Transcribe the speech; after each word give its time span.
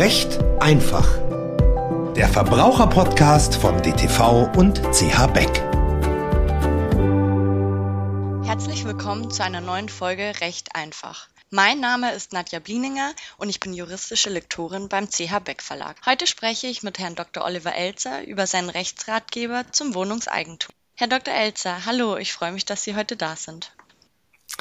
Recht 0.00 0.38
einfach. 0.60 1.06
Der 2.16 2.26
Verbraucherpodcast 2.26 3.56
von 3.56 3.82
DTV 3.82 4.50
und 4.56 4.78
CH 4.94 5.26
Beck. 5.26 5.60
Herzlich 8.46 8.86
willkommen 8.86 9.30
zu 9.30 9.44
einer 9.44 9.60
neuen 9.60 9.90
Folge 9.90 10.32
Recht 10.40 10.74
einfach. 10.74 11.28
Mein 11.50 11.80
Name 11.80 12.14
ist 12.14 12.32
Nadja 12.32 12.60
Blieninger 12.60 13.12
und 13.36 13.50
ich 13.50 13.60
bin 13.60 13.74
juristische 13.74 14.30
Lektorin 14.30 14.88
beim 14.88 15.10
CH 15.10 15.38
Beck 15.44 15.60
Verlag. 15.60 15.96
Heute 16.06 16.26
spreche 16.26 16.68
ich 16.68 16.82
mit 16.82 16.98
Herrn 16.98 17.14
Dr. 17.14 17.44
Oliver 17.44 17.74
Elzer 17.74 18.24
über 18.24 18.46
seinen 18.46 18.70
Rechtsratgeber 18.70 19.66
zum 19.70 19.92
Wohnungseigentum. 19.94 20.74
Herr 20.94 21.08
Dr. 21.08 21.34
Elzer, 21.34 21.84
hallo, 21.84 22.16
ich 22.16 22.32
freue 22.32 22.52
mich, 22.52 22.64
dass 22.64 22.84
Sie 22.84 22.96
heute 22.96 23.18
da 23.18 23.36
sind. 23.36 23.74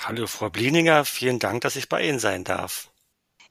Hallo, 0.03 0.27
Frau 0.27 0.49
Blieninger, 0.49 1.05
vielen 1.05 1.39
Dank, 1.39 1.61
dass 1.61 1.77
ich 1.77 1.87
bei 1.87 2.05
Ihnen 2.05 2.19
sein 2.19 2.43
darf. 2.43 2.88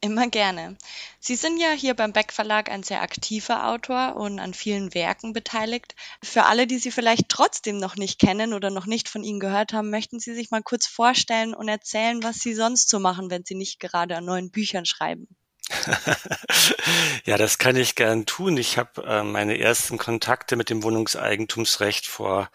Immer 0.01 0.29
gerne. 0.29 0.77
Sie 1.19 1.35
sind 1.35 1.59
ja 1.59 1.71
hier 1.71 1.95
beim 1.95 2.13
Beck 2.13 2.33
Verlag 2.33 2.71
ein 2.71 2.85
sehr 2.85 3.03
aktiver 3.03 3.67
Autor 3.67 4.15
und 4.15 4.39
an 4.39 4.55
vielen 4.55 4.95
Werken 4.95 5.33
beteiligt. 5.33 5.97
Für 6.23 6.45
alle, 6.45 6.69
die 6.69 6.79
Sie 6.79 6.93
vielleicht 6.93 7.29
trotzdem 7.29 7.79
noch 7.79 7.97
nicht 7.97 8.21
kennen 8.21 8.55
oder 8.55 8.71
noch 8.71 8.87
nicht 8.87 9.09
von 9.09 9.25
Ihnen 9.25 9.41
gehört 9.41 9.73
haben, 9.73 9.91
möchten 9.91 10.21
Sie 10.21 10.35
sich 10.35 10.53
mal 10.53 10.63
kurz 10.63 10.87
vorstellen 10.87 11.53
und 11.53 11.67
erzählen, 11.67 12.23
was 12.23 12.37
Sie 12.39 12.55
sonst 12.55 12.89
so 12.89 13.01
machen, 13.01 13.29
wenn 13.29 13.45
Sie 13.45 13.57
nicht 13.57 13.81
gerade 13.81 14.17
an 14.17 14.25
neuen 14.25 14.53
Büchern 14.53 14.85
schreiben. 14.85 15.27
ja, 17.25 17.37
das 17.37 17.59
kann 17.59 17.75
ich 17.75 17.97
gern 17.97 18.25
tun. 18.25 18.57
Ich 18.57 18.79
habe 18.79 19.03
äh, 19.03 19.25
meine 19.25 19.59
ersten 19.59 19.99
Kontakte 19.99 20.55
mit 20.55 20.71
dem 20.71 20.85
Wohnungseigentumsrecht 20.85 22.07
vor 22.07 22.51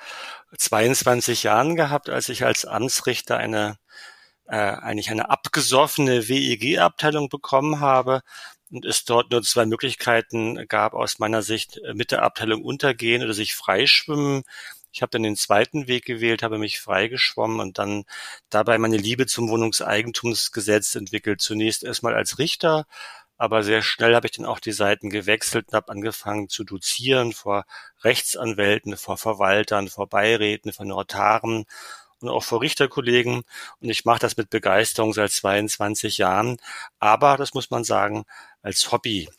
22 0.57 1.43
Jahren 1.43 1.75
gehabt, 1.75 2.09
als 2.09 2.29
ich 2.29 2.45
als 2.45 2.63
Amtsrichter 2.63 3.35
eine 3.35 3.77
äh, 4.47 4.55
eigentlich 4.55 5.11
eine 5.11 5.29
abgesoffene 5.29 6.27
WEG-Abteilung 6.27 7.29
bekommen 7.29 7.79
habe 7.79 8.21
und 8.71 8.85
es 8.85 9.05
dort 9.05 9.31
nur 9.31 9.43
zwei 9.43 9.65
Möglichkeiten 9.65 10.68
gab 10.68 10.93
aus 10.93 11.20
meiner 11.20 11.43
Sicht, 11.43 11.77
äh, 11.77 11.93
mit 11.93 12.12
der 12.12 12.23
Abteilung 12.23 12.63
untergehen 12.63 13.23
oder 13.23 13.34
sich 13.34 13.55
freischwimmen. 13.55 14.43
Ich 14.91 15.01
habe 15.01 15.09
dann 15.12 15.23
den 15.23 15.35
zweiten 15.35 15.87
Weg 15.87 16.05
gewählt, 16.05 16.43
habe 16.43 16.57
mich 16.59 16.79
freigeschwommen 16.79 17.59
und 17.59 17.79
dann 17.79 18.03
dabei 18.49 18.77
meine 18.77 18.98
Liebe 18.98 19.26
zum 19.26 19.49
Wohnungseigentumsgesetz 19.49 20.96
entwickelt. 20.96 21.41
Zunächst 21.41 21.84
erstmal 21.84 22.13
als 22.15 22.37
Richter, 22.37 22.85
aber 23.37 23.63
sehr 23.63 23.81
schnell 23.81 24.15
habe 24.15 24.27
ich 24.27 24.34
dann 24.34 24.46
auch 24.46 24.59
die 24.59 24.71
Seiten 24.71 25.09
gewechselt 25.09 25.68
und 25.70 25.75
habe 25.75 25.91
angefangen 25.91 26.49
zu 26.49 26.63
dozieren 26.63 27.34
vor 27.34 27.65
Rechtsanwälten, 28.03 28.98
vor 28.98 29.18
Verwaltern, 29.18 29.90
vor 29.90 30.07
Beiräten, 30.07 30.73
vor 30.73 30.85
Notaren 30.85 31.65
und 32.24 32.29
auch 32.29 32.43
vor 32.43 32.62
Richterkollegen. 32.62 33.43
Und 33.82 33.90
ich 33.90 34.05
mache 34.05 34.20
das 34.20 34.38
mit 34.38 34.49
Begeisterung 34.49 35.13
seit 35.13 35.32
22 35.32 36.18
Jahren. 36.18 36.57
Aber, 36.99 37.38
das 37.38 37.54
muss 37.54 37.70
man 37.70 37.84
sagen, 37.84 38.26
als 38.62 38.91
Hobby. 38.91 39.30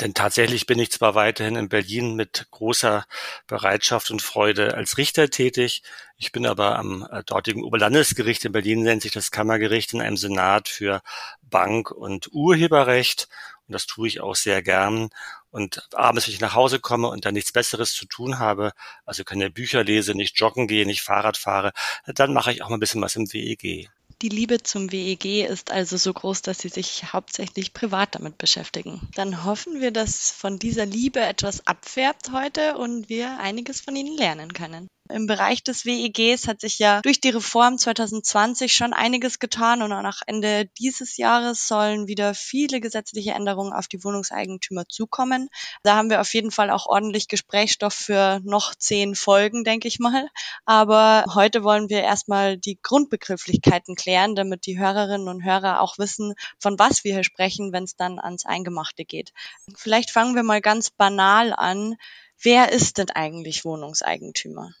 Denn 0.00 0.14
tatsächlich 0.14 0.64
bin 0.66 0.78
ich 0.78 0.90
zwar 0.90 1.14
weiterhin 1.14 1.56
in 1.56 1.68
Berlin 1.68 2.14
mit 2.14 2.46
großer 2.50 3.04
Bereitschaft 3.46 4.10
und 4.10 4.22
Freude 4.22 4.74
als 4.74 4.96
Richter 4.96 5.28
tätig. 5.28 5.82
Ich 6.16 6.32
bin 6.32 6.46
aber 6.46 6.78
am 6.78 7.06
äh, 7.10 7.22
dortigen 7.24 7.62
Oberlandesgericht 7.62 8.44
in 8.46 8.52
Berlin, 8.52 8.82
nennt 8.84 9.02
sich 9.02 9.12
das 9.12 9.30
Kammergericht, 9.30 9.92
in 9.92 10.00
einem 10.00 10.16
Senat 10.16 10.68
für 10.68 11.02
Bank- 11.42 11.90
und 11.90 12.32
Urheberrecht. 12.32 13.28
Und 13.68 13.74
das 13.74 13.86
tue 13.86 14.08
ich 14.08 14.20
auch 14.22 14.34
sehr 14.34 14.62
gern. 14.62 15.10
Und 15.52 15.86
abends, 15.94 16.26
wenn 16.26 16.34
ich 16.34 16.40
nach 16.40 16.54
Hause 16.54 16.80
komme 16.80 17.08
und 17.08 17.24
dann 17.24 17.34
nichts 17.34 17.52
Besseres 17.52 17.92
zu 17.92 18.06
tun 18.06 18.38
habe, 18.38 18.72
also 19.04 19.22
keine 19.22 19.50
Bücher 19.50 19.84
lese, 19.84 20.14
nicht 20.14 20.38
joggen 20.38 20.66
gehe, 20.66 20.86
nicht 20.86 21.02
Fahrrad 21.02 21.36
fahre, 21.36 21.72
dann 22.06 22.32
mache 22.32 22.52
ich 22.52 22.62
auch 22.62 22.70
mal 22.70 22.78
ein 22.78 22.80
bisschen 22.80 23.02
was 23.02 23.16
im 23.16 23.30
WEG. 23.32 23.88
Die 24.22 24.28
Liebe 24.28 24.62
zum 24.62 24.92
WEG 24.92 25.48
ist 25.48 25.70
also 25.70 25.96
so 25.96 26.12
groß, 26.12 26.42
dass 26.42 26.60
Sie 26.60 26.68
sich 26.68 27.12
hauptsächlich 27.12 27.74
privat 27.74 28.14
damit 28.14 28.38
beschäftigen. 28.38 29.08
Dann 29.14 29.44
hoffen 29.44 29.80
wir, 29.80 29.90
dass 29.90 30.30
von 30.30 30.58
dieser 30.58 30.86
Liebe 30.86 31.20
etwas 31.20 31.66
abfärbt 31.66 32.30
heute 32.32 32.78
und 32.78 33.08
wir 33.08 33.38
einiges 33.40 33.80
von 33.80 33.96
Ihnen 33.96 34.16
lernen 34.16 34.52
können. 34.52 34.88
Im 35.12 35.26
Bereich 35.26 35.62
des 35.62 35.84
WEGs 35.84 36.48
hat 36.48 36.62
sich 36.62 36.78
ja 36.78 37.02
durch 37.02 37.20
die 37.20 37.28
Reform 37.28 37.76
2020 37.76 38.74
schon 38.74 38.94
einiges 38.94 39.38
getan 39.38 39.82
und 39.82 39.92
auch 39.92 40.00
nach 40.00 40.22
Ende 40.26 40.66
dieses 40.78 41.18
Jahres 41.18 41.68
sollen 41.68 42.06
wieder 42.06 42.34
viele 42.34 42.80
gesetzliche 42.80 43.32
Änderungen 43.32 43.74
auf 43.74 43.88
die 43.88 44.02
Wohnungseigentümer 44.02 44.88
zukommen. 44.88 45.50
Da 45.82 45.96
haben 45.96 46.08
wir 46.08 46.20
auf 46.22 46.32
jeden 46.32 46.50
Fall 46.50 46.70
auch 46.70 46.86
ordentlich 46.86 47.28
Gesprächsstoff 47.28 47.92
für 47.92 48.40
noch 48.42 48.74
zehn 48.74 49.14
Folgen, 49.14 49.64
denke 49.64 49.86
ich 49.86 49.98
mal. 49.98 50.28
Aber 50.64 51.26
heute 51.34 51.62
wollen 51.62 51.90
wir 51.90 52.02
erstmal 52.02 52.56
die 52.56 52.78
Grundbegrifflichkeiten 52.82 53.96
klären, 53.96 54.34
damit 54.34 54.64
die 54.64 54.78
Hörerinnen 54.78 55.28
und 55.28 55.44
Hörer 55.44 55.82
auch 55.82 55.98
wissen, 55.98 56.34
von 56.58 56.78
was 56.78 57.04
wir 57.04 57.12
hier 57.12 57.24
sprechen, 57.24 57.72
wenn 57.72 57.84
es 57.84 57.96
dann 57.96 58.18
ans 58.18 58.46
Eingemachte 58.46 59.04
geht. 59.04 59.32
Vielleicht 59.76 60.10
fangen 60.10 60.34
wir 60.34 60.42
mal 60.42 60.62
ganz 60.62 60.90
banal 60.90 61.52
an. 61.52 61.96
Wer 62.40 62.72
ist 62.72 62.98
denn 62.98 63.10
eigentlich 63.10 63.64
Wohnungseigentümer? 63.64 64.72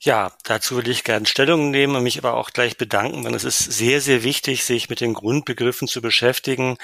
Ja, 0.00 0.32
dazu 0.44 0.74
würde 0.74 0.90
ich 0.90 1.04
gerne 1.04 1.26
Stellung 1.26 1.70
nehmen 1.70 1.94
und 1.96 2.02
mich 2.02 2.18
aber 2.18 2.34
auch 2.34 2.50
gleich 2.50 2.76
bedanken, 2.76 3.22
denn 3.22 3.34
es 3.34 3.44
ist 3.44 3.58
sehr, 3.58 4.00
sehr 4.00 4.22
wichtig, 4.24 4.64
sich 4.64 4.88
mit 4.88 5.00
den 5.00 5.14
Grundbegriffen 5.14 5.86
zu 5.86 6.00
beschäftigen. 6.02 6.78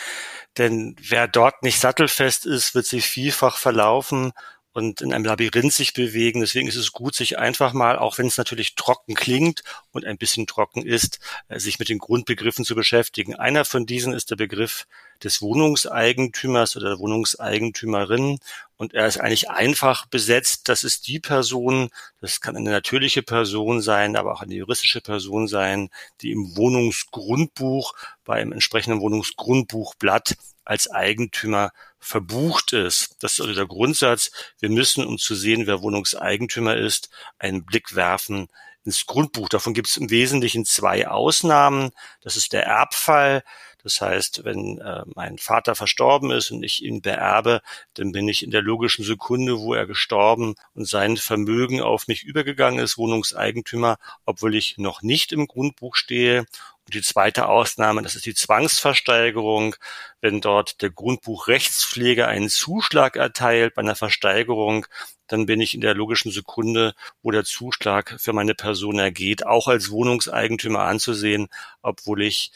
Denn 0.58 0.96
wer 1.00 1.26
dort 1.26 1.62
nicht 1.62 1.80
sattelfest 1.80 2.46
ist, 2.46 2.74
wird 2.74 2.86
sich 2.86 3.06
vielfach 3.06 3.58
verlaufen 3.58 4.32
und 4.72 5.00
in 5.00 5.12
einem 5.12 5.24
Labyrinth 5.24 5.72
sich 5.72 5.92
bewegen. 5.94 6.40
Deswegen 6.40 6.68
ist 6.68 6.76
es 6.76 6.92
gut, 6.92 7.14
sich 7.14 7.38
einfach 7.38 7.72
mal, 7.72 7.98
auch 7.98 8.18
wenn 8.18 8.26
es 8.26 8.36
natürlich 8.36 8.74
trocken 8.74 9.14
klingt 9.14 9.62
und 9.92 10.04
ein 10.04 10.18
bisschen 10.18 10.46
trocken 10.46 10.84
ist, 10.84 11.20
äh, 11.48 11.58
sich 11.58 11.78
mit 11.78 11.88
den 11.88 11.98
Grundbegriffen 11.98 12.64
zu 12.64 12.74
beschäftigen. 12.74 13.36
Einer 13.36 13.64
von 13.64 13.86
diesen 13.86 14.12
ist 14.12 14.30
der 14.30 14.36
Begriff 14.36 14.86
des 15.22 15.40
Wohnungseigentümers 15.40 16.76
oder 16.76 16.90
der 16.90 16.98
Wohnungseigentümerin. 16.98 18.38
Und 18.76 18.94
er 18.94 19.06
ist 19.06 19.18
eigentlich 19.18 19.50
einfach 19.50 20.06
besetzt. 20.06 20.68
Das 20.68 20.82
ist 20.82 21.06
die 21.06 21.20
Person, 21.20 21.90
das 22.20 22.40
kann 22.40 22.56
eine 22.56 22.70
natürliche 22.70 23.22
Person 23.22 23.80
sein, 23.80 24.16
aber 24.16 24.32
auch 24.32 24.42
eine 24.42 24.54
juristische 24.54 25.00
Person 25.00 25.46
sein, 25.48 25.90
die 26.20 26.32
im 26.32 26.56
Wohnungsgrundbuch, 26.56 27.94
beim 28.24 28.52
entsprechenden 28.52 29.00
Wohnungsgrundbuchblatt 29.00 30.36
als 30.64 30.90
Eigentümer 30.90 31.70
verbucht 31.98 32.72
ist. 32.72 33.16
Das 33.20 33.34
ist 33.34 33.40
also 33.40 33.54
der 33.54 33.66
Grundsatz. 33.66 34.30
Wir 34.60 34.70
müssen, 34.70 35.04
um 35.04 35.18
zu 35.18 35.34
sehen, 35.34 35.66
wer 35.66 35.82
Wohnungseigentümer 35.82 36.76
ist, 36.76 37.10
einen 37.38 37.64
Blick 37.64 37.94
werfen 37.94 38.48
ins 38.84 39.06
Grundbuch. 39.06 39.48
Davon 39.48 39.74
gibt 39.74 39.88
es 39.88 39.96
im 39.96 40.10
Wesentlichen 40.10 40.64
zwei 40.64 41.08
Ausnahmen. 41.08 41.90
Das 42.22 42.36
ist 42.36 42.52
der 42.52 42.66
Erbfall. 42.66 43.42
Das 43.84 44.00
heißt, 44.00 44.44
wenn 44.44 44.78
äh, 44.78 45.02
mein 45.14 45.36
Vater 45.36 45.74
verstorben 45.74 46.30
ist 46.30 46.50
und 46.50 46.62
ich 46.62 46.82
ihn 46.82 47.02
beerbe, 47.02 47.60
dann 47.92 48.12
bin 48.12 48.26
ich 48.26 48.42
in 48.42 48.50
der 48.50 48.62
logischen 48.62 49.04
Sekunde, 49.04 49.58
wo 49.60 49.74
er 49.74 49.86
gestorben 49.86 50.54
und 50.74 50.88
sein 50.88 51.18
Vermögen 51.18 51.82
auf 51.82 52.08
mich 52.08 52.24
übergegangen 52.24 52.82
ist, 52.82 52.96
Wohnungseigentümer, 52.96 53.98
obwohl 54.24 54.54
ich 54.54 54.78
noch 54.78 55.02
nicht 55.02 55.32
im 55.32 55.46
Grundbuch 55.46 55.96
stehe. 55.96 56.46
Und 56.86 56.94
die 56.94 57.02
zweite 57.02 57.46
Ausnahme, 57.46 58.00
das 58.02 58.14
ist 58.14 58.24
die 58.24 58.34
Zwangsversteigerung, 58.34 59.76
wenn 60.22 60.40
dort 60.40 60.80
der 60.80 60.90
Grundbuchrechtspfleger 60.90 62.26
einen 62.26 62.48
Zuschlag 62.48 63.16
erteilt 63.16 63.74
bei 63.74 63.82
einer 63.82 63.96
Versteigerung, 63.96 64.86
dann 65.26 65.46
bin 65.46 65.60
ich 65.60 65.74
in 65.74 65.80
der 65.82 65.94
logischen 65.94 66.32
Sekunde, 66.32 66.94
wo 67.22 67.30
der 67.30 67.44
Zuschlag 67.44 68.16
für 68.18 68.32
meine 68.32 68.54
Person 68.54 68.98
ergeht, 68.98 69.46
auch 69.46 69.68
als 69.68 69.90
Wohnungseigentümer 69.90 70.80
anzusehen, 70.80 71.48
obwohl 71.82 72.22
ich 72.22 72.50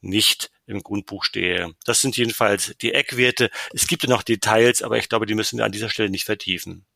nicht 0.00 0.50
im 0.66 0.82
Grundbuch 0.82 1.24
stehe. 1.24 1.74
Das 1.84 2.00
sind 2.00 2.16
jedenfalls 2.16 2.74
die 2.80 2.94
Eckwerte. 2.94 3.50
Es 3.72 3.86
gibt 3.86 4.02
ja 4.02 4.08
noch 4.08 4.22
Details, 4.22 4.82
aber 4.82 4.98
ich 4.98 5.08
glaube, 5.08 5.26
die 5.26 5.34
müssen 5.34 5.58
wir 5.58 5.64
an 5.64 5.72
dieser 5.72 5.90
Stelle 5.90 6.10
nicht 6.10 6.24
vertiefen. 6.24 6.86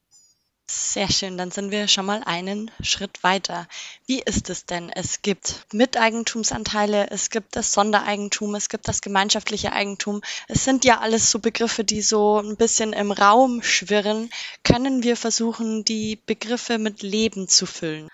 Sehr 0.71 1.11
schön, 1.11 1.39
dann 1.39 1.51
sind 1.51 1.71
wir 1.71 1.89
schon 1.89 2.05
mal 2.05 2.23
einen 2.25 2.71
Schritt 2.83 3.23
weiter. 3.23 3.67
Wie 4.07 4.21
ist 4.21 4.51
es 4.51 4.67
denn? 4.67 4.91
Es 4.91 5.23
gibt 5.23 5.65
Miteigentumsanteile, 5.73 7.09
es 7.09 7.31
gibt 7.31 7.57
das 7.57 7.73
Sondereigentum, 7.73 8.55
es 8.55 8.69
gibt 8.69 8.87
das 8.87 9.01
gemeinschaftliche 9.01 9.73
Eigentum. 9.73 10.21
Es 10.47 10.65
sind 10.65 10.85
ja 10.85 10.99
alles 10.99 11.31
so 11.31 11.39
Begriffe, 11.39 11.85
die 11.85 12.03
so 12.03 12.39
ein 12.39 12.57
bisschen 12.57 12.93
im 12.93 13.13
Raum 13.13 13.63
schwirren. 13.63 14.29
Können 14.63 15.03
wir 15.03 15.17
versuchen, 15.17 15.85
die 15.85 16.17
Begriffe 16.27 16.77
mit 16.77 17.01
Leben 17.01 17.49
zu 17.49 17.65
füllen? 17.65 18.09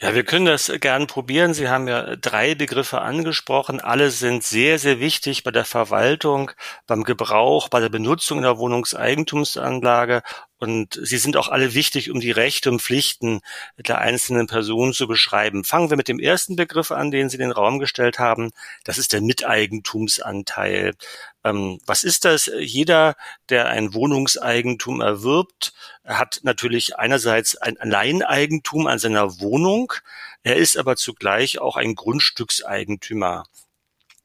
Ja, 0.00 0.14
wir 0.14 0.24
können 0.24 0.46
das 0.46 0.72
gern 0.80 1.06
probieren. 1.06 1.54
Sie 1.54 1.68
haben 1.68 1.88
ja 1.88 2.16
drei 2.16 2.54
Begriffe 2.54 3.00
angesprochen. 3.00 3.80
Alle 3.80 4.10
sind 4.10 4.42
sehr, 4.44 4.78
sehr 4.78 5.00
wichtig 5.00 5.44
bei 5.44 5.50
der 5.50 5.64
Verwaltung, 5.64 6.50
beim 6.86 7.04
Gebrauch, 7.04 7.68
bei 7.68 7.80
der 7.80 7.88
Benutzung 7.88 8.42
der 8.42 8.58
Wohnungseigentumsanlage 8.58 10.22
und 10.62 10.96
sie 11.02 11.18
sind 11.18 11.36
auch 11.36 11.48
alle 11.48 11.74
wichtig, 11.74 12.08
um 12.12 12.20
die 12.20 12.30
Rechte 12.30 12.70
und 12.70 12.80
Pflichten 12.80 13.40
der 13.76 13.98
einzelnen 13.98 14.46
Personen 14.46 14.92
zu 14.92 15.08
beschreiben. 15.08 15.64
Fangen 15.64 15.90
wir 15.90 15.96
mit 15.96 16.06
dem 16.06 16.20
ersten 16.20 16.54
Begriff 16.54 16.92
an, 16.92 17.10
den 17.10 17.28
Sie 17.28 17.34
in 17.34 17.40
den 17.40 17.50
Raum 17.50 17.80
gestellt 17.80 18.20
haben. 18.20 18.52
Das 18.84 18.96
ist 18.96 19.12
der 19.12 19.22
Miteigentumsanteil. 19.22 20.94
Ähm, 21.42 21.80
was 21.84 22.04
ist 22.04 22.24
das? 22.24 22.48
Jeder, 22.60 23.16
der 23.48 23.70
ein 23.70 23.92
Wohnungseigentum 23.92 25.00
erwirbt, 25.00 25.72
hat 26.04 26.38
natürlich 26.44 26.96
einerseits 26.96 27.56
ein 27.56 27.76
Alleineigentum 27.78 28.86
an 28.86 29.00
seiner 29.00 29.40
Wohnung. 29.40 29.92
Er 30.44 30.54
ist 30.54 30.76
aber 30.76 30.94
zugleich 30.94 31.58
auch 31.58 31.74
ein 31.76 31.96
Grundstückseigentümer. 31.96 33.46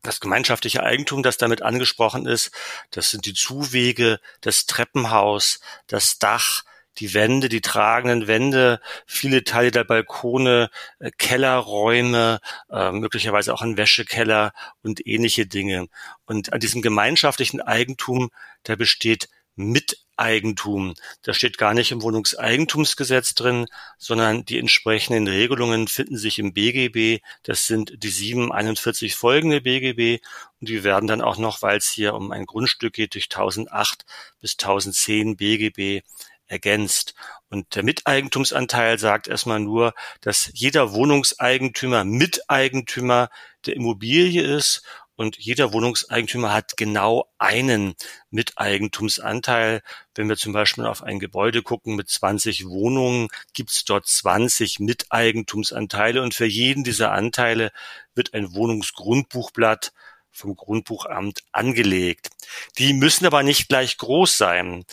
Das 0.08 0.22
gemeinschaftliche 0.22 0.84
Eigentum, 0.84 1.22
das 1.22 1.36
damit 1.36 1.64
angesprochen 1.64 2.28
ist, 2.28 2.52
das 2.92 3.12
sind 3.12 3.26
die 3.26 3.34
Zuwege, 3.34 4.22
das 4.40 4.66
Treppenhaus, 4.66 5.60
das 5.88 6.18
Dach, 6.18 6.64
die 7.00 7.14
Wände, 7.14 7.50
die 7.50 7.60
tragenden 7.60 8.26
Wände, 8.26 8.80
viele 9.06 9.44
Teile 9.44 9.70
der 9.70 9.84
Balkone, 9.84 10.70
äh, 11.00 11.12
Kellerräume, 11.18 12.40
äh, 12.72 12.92
möglicherweise 12.94 13.54
auch 13.54 13.62
ein 13.62 13.76
Wäschekeller 13.76 14.54
und 14.82 15.06
ähnliche 15.06 15.46
Dinge. 15.46 15.88
Und 16.26 16.54
an 16.54 16.62
diesem 16.62 16.82
gemeinschaftlichen 16.82 17.60
Eigentum, 17.60 18.30
da 18.64 18.78
besteht 18.78 19.28
Miteigentum. 19.58 20.94
Das 21.24 21.36
steht 21.36 21.58
gar 21.58 21.74
nicht 21.74 21.92
im 21.92 22.02
Wohnungseigentumsgesetz 22.02 23.36
drin, 23.36 23.66
sondern 23.98 24.46
die 24.46 24.60
entsprechenden 24.60 25.28
Regelungen 25.28 25.88
finden 25.88 26.18
sich 26.18 26.40
im 26.40 26.54
BGB. 26.54 27.22
Das 27.44 27.68
sind 27.68 28.04
die 28.04 28.10
741 28.10 29.16
folgende 29.16 29.62
BGB 29.62 30.24
und 30.62 30.70
die 30.70 30.84
werden 30.84 31.08
dann 31.08 31.22
auch 31.22 31.38
noch, 31.38 31.62
weil 31.62 31.78
es 31.78 31.90
hier 31.90 32.14
um 32.14 32.32
ein 32.32 32.46
Grundstück 32.46 32.94
geht, 32.94 33.16
durch 33.16 33.26
1008 33.26 34.06
bis 34.40 34.54
1010 34.54 35.36
BGB 35.38 36.04
ergänzt. 36.48 37.14
Und 37.50 37.76
der 37.76 37.84
Miteigentumsanteil 37.84 39.00
sagt 39.00 39.28
erstmal 39.28 39.60
nur, 39.60 39.94
dass 40.22 40.50
jeder 40.54 40.94
Wohnungseigentümer 40.94 42.04
Miteigentümer 42.04 43.30
der 43.66 43.76
Immobilie 43.76 44.42
ist 44.42 44.84
und 45.18 45.38
jeder 45.38 45.74
Wohnungseigentümer 45.74 46.54
hat 46.54 46.78
genau 46.78 47.28
einen 47.40 47.96
Miteigentumsanteil. 48.30 49.82
Wenn 50.16 50.30
wir 50.30 50.38
zum 50.38 50.54
Beispiel 50.54 50.86
auf 50.86 51.04
ein 51.04 51.20
Gebäude 51.20 51.64
gucken 51.64 51.96
mit 51.96 52.08
20 52.08 52.68
Wohnungen, 52.68 53.28
gibt 53.54 53.72
es 53.72 53.84
dort 53.84 54.08
20 54.08 54.80
Miteigentumsanteile 54.80 56.22
und 56.22 56.36
für 56.36 56.46
jeden 56.46 56.84
dieser 56.84 57.12
Anteile 57.12 57.72
wird 58.14 58.36
ein 58.36 58.54
Wohnungsgrundbuchblatt 58.54 59.92
vom 60.30 60.56
Grundbuchamt 60.56 61.44
angelegt. 61.52 62.30
Die 62.78 62.94
müssen 62.94 63.26
aber 63.26 63.42
nicht 63.42 63.70
gleich 63.70 63.98
groß 63.98 64.38
sein, 64.38 64.86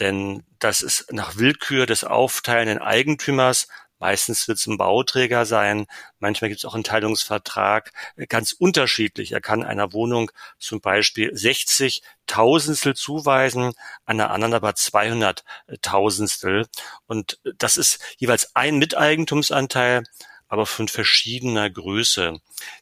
denn 0.00 0.42
das 0.58 0.80
ist 0.80 1.12
nach 1.12 1.36
Willkür 1.36 1.84
des 1.84 2.02
aufteilenden 2.02 2.78
Eigentümers 2.78 3.68
Meistens 3.98 4.46
wird 4.48 4.58
es 4.58 4.66
ein 4.66 4.76
Bauträger 4.76 5.46
sein, 5.46 5.86
manchmal 6.18 6.50
gibt 6.50 6.60
es 6.60 6.64
auch 6.64 6.74
einen 6.74 6.84
Teilungsvertrag, 6.84 7.92
äh, 8.16 8.26
ganz 8.26 8.52
unterschiedlich. 8.52 9.32
Er 9.32 9.40
kann 9.40 9.64
einer 9.64 9.92
Wohnung 9.92 10.30
zum 10.58 10.80
Beispiel 10.80 11.30
60 11.34 12.02
Tausendstel 12.26 12.94
zuweisen, 12.94 13.72
einer 14.04 14.30
anderen 14.30 14.54
aber 14.54 14.74
200 14.74 15.44
Tausendstel. 15.82 16.66
Und 17.06 17.40
das 17.58 17.76
ist 17.76 18.00
jeweils 18.18 18.54
ein 18.54 18.78
Miteigentumsanteil 18.78 20.04
aber 20.48 20.66
von 20.66 20.88
verschiedener 20.88 21.68
Größe. 21.70 22.40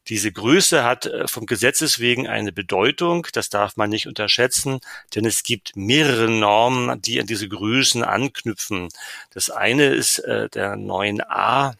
Diese 0.08 0.32
Größe 0.32 0.84
hat 0.84 1.06
äh, 1.06 1.26
vom 1.26 1.46
Gesetzes 1.46 1.98
wegen 1.98 2.28
eine 2.28 2.52
Bedeutung, 2.52 3.26
das 3.32 3.48
darf 3.48 3.76
man 3.76 3.90
nicht 3.90 4.06
unterschätzen, 4.06 4.80
denn 5.14 5.24
es 5.24 5.42
gibt 5.42 5.76
mehrere 5.76 6.30
Normen, 6.30 7.00
die 7.00 7.20
an 7.20 7.26
diese 7.26 7.48
Größen 7.48 8.04
anknüpfen. 8.04 8.88
Das 9.30 9.50
eine 9.50 9.88
ist 9.88 10.18
äh, 10.20 10.48
der 10.50 10.74
9a 10.76 11.74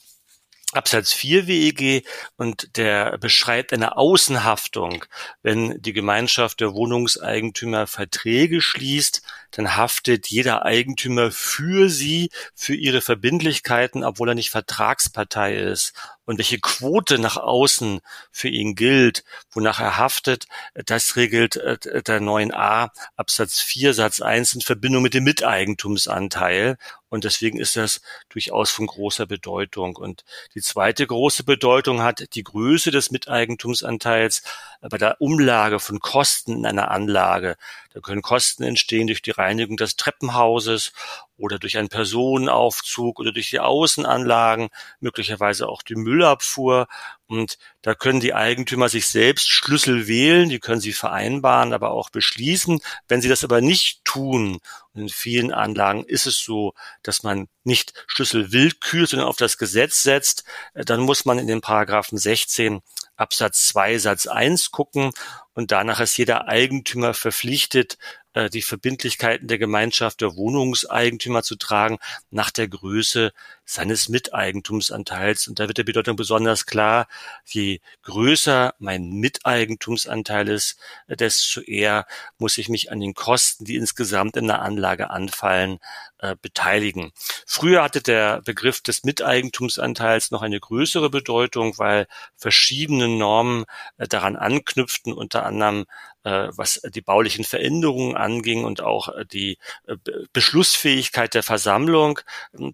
Absatz 0.74 1.12
4 1.12 1.46
WEG 1.46 2.04
und 2.36 2.76
der 2.76 3.18
beschreibt 3.18 3.72
eine 3.72 3.96
Außenhaftung. 3.96 5.04
Wenn 5.42 5.80
die 5.80 5.92
Gemeinschaft 5.92 6.60
der 6.60 6.74
Wohnungseigentümer 6.74 7.86
Verträge 7.86 8.60
schließt, 8.60 9.22
dann 9.52 9.76
haftet 9.76 10.26
jeder 10.28 10.64
Eigentümer 10.64 11.30
für 11.30 11.88
sie, 11.88 12.30
für 12.54 12.74
ihre 12.74 13.00
Verbindlichkeiten, 13.00 14.02
obwohl 14.02 14.30
er 14.30 14.34
nicht 14.34 14.50
Vertragspartei 14.50 15.54
ist 15.54 15.94
und 16.26 16.38
welche 16.38 16.58
Quote 16.58 17.18
nach 17.18 17.36
außen 17.36 18.00
für 18.30 18.48
ihn 18.48 18.74
gilt, 18.74 19.24
wonach 19.52 19.80
er 19.80 19.98
haftet, 19.98 20.46
das 20.74 21.16
regelt 21.16 21.56
äh, 21.56 22.02
der 22.02 22.20
9a 22.20 22.90
Absatz 23.16 23.60
4 23.60 23.94
Satz 23.94 24.20
1 24.20 24.54
in 24.54 24.60
Verbindung 24.60 25.02
mit 25.02 25.14
dem 25.14 25.24
Miteigentumsanteil. 25.24 26.78
Und 27.08 27.22
deswegen 27.24 27.60
ist 27.60 27.76
das 27.76 28.00
durchaus 28.28 28.72
von 28.72 28.86
großer 28.86 29.26
Bedeutung. 29.26 29.94
Und 29.96 30.24
die 30.54 30.60
zweite 30.60 31.06
große 31.06 31.44
Bedeutung 31.44 32.02
hat 32.02 32.34
die 32.34 32.42
Größe 32.42 32.90
des 32.90 33.12
Miteigentumsanteils 33.12 34.42
bei 34.80 34.98
der 34.98 35.20
Umlage 35.20 35.78
von 35.78 36.00
Kosten 36.00 36.56
in 36.56 36.66
einer 36.66 36.90
Anlage. 36.90 37.56
Da 37.94 38.00
können 38.00 38.22
Kosten 38.22 38.64
entstehen 38.64 39.06
durch 39.06 39.22
die 39.22 39.30
Reinigung 39.30 39.76
des 39.76 39.94
Treppenhauses 39.94 40.92
oder 41.36 41.60
durch 41.60 41.78
einen 41.78 41.88
Personenaufzug 41.88 43.20
oder 43.20 43.30
durch 43.30 43.50
die 43.50 43.60
Außenanlagen, 43.60 44.68
möglicherweise 44.98 45.68
auch 45.68 45.82
die 45.82 45.94
Müllabfuhr. 45.94 46.88
Und 47.28 47.56
da 47.82 47.94
können 47.94 48.18
die 48.18 48.34
Eigentümer 48.34 48.88
sich 48.88 49.06
selbst 49.06 49.48
Schlüssel 49.48 50.08
wählen, 50.08 50.48
die 50.48 50.58
können 50.58 50.80
sie 50.80 50.92
vereinbaren, 50.92 51.72
aber 51.72 51.92
auch 51.92 52.10
beschließen. 52.10 52.80
Wenn 53.06 53.22
sie 53.22 53.28
das 53.28 53.44
aber 53.44 53.60
nicht 53.60 54.04
tun, 54.04 54.58
und 54.92 55.02
in 55.02 55.08
vielen 55.08 55.52
Anlagen 55.52 56.04
ist 56.04 56.26
es 56.26 56.38
so, 56.38 56.74
dass 57.04 57.22
man 57.22 57.48
nicht 57.62 57.94
Schlüssel 58.08 58.50
willkür, 58.50 59.06
sondern 59.06 59.28
auf 59.28 59.36
das 59.36 59.56
Gesetz 59.56 60.02
setzt, 60.02 60.42
dann 60.74 61.00
muss 61.00 61.24
man 61.24 61.38
in 61.38 61.46
den 61.46 61.60
Paragraphen 61.60 62.18
16 62.18 62.82
Absatz 63.16 63.68
2 63.68 63.98
Satz 63.98 64.26
1 64.26 64.72
gucken 64.72 65.12
und 65.54 65.72
danach 65.72 66.00
ist 66.00 66.16
jeder 66.16 66.48
Eigentümer 66.48 67.14
verpflichtet, 67.14 67.98
äh, 68.34 68.50
die 68.50 68.62
Verbindlichkeiten 68.62 69.46
der 69.46 69.58
Gemeinschaft 69.58 70.20
der 70.20 70.36
Wohnungseigentümer 70.36 71.42
zu 71.42 71.56
tragen 71.56 71.98
nach 72.30 72.50
der 72.50 72.68
Größe 72.68 73.32
seines 73.64 74.08
Miteigentumsanteils. 74.08 75.48
Und 75.48 75.58
da 75.58 75.68
wird 75.68 75.78
der 75.78 75.84
Bedeutung 75.84 76.16
besonders 76.16 76.66
klar, 76.66 77.06
je 77.46 77.80
größer 78.02 78.74
mein 78.78 79.08
Miteigentumsanteil 79.10 80.48
ist, 80.48 80.78
desto 81.08 81.60
eher 81.60 82.06
muss 82.38 82.58
ich 82.58 82.68
mich 82.68 82.90
an 82.90 83.00
den 83.00 83.14
Kosten, 83.14 83.64
die 83.64 83.76
insgesamt 83.76 84.36
in 84.36 84.48
der 84.48 84.62
Anlage 84.62 85.10
anfallen, 85.10 85.78
äh, 86.18 86.36
beteiligen. 86.40 87.12
Früher 87.46 87.82
hatte 87.82 88.02
der 88.02 88.42
Begriff 88.42 88.80
des 88.80 89.04
Miteigentumsanteils 89.04 90.30
noch 90.30 90.42
eine 90.42 90.58
größere 90.58 91.08
Bedeutung, 91.08 91.78
weil 91.78 92.06
verschiedene 92.36 93.08
Normen 93.08 93.64
äh, 93.96 94.08
daran 94.08 94.36
anknüpften, 94.36 95.12
unter 95.12 95.43
anderem 95.44 95.86
äh, 96.24 96.48
was 96.56 96.80
die 96.86 97.02
baulichen 97.02 97.44
Veränderungen 97.44 98.16
anging 98.16 98.64
und 98.64 98.80
auch 98.80 99.10
äh, 99.10 99.26
die 99.26 99.58
äh, 99.86 99.96
Beschlussfähigkeit 100.32 101.34
der 101.34 101.42
Versammlung. 101.42 102.18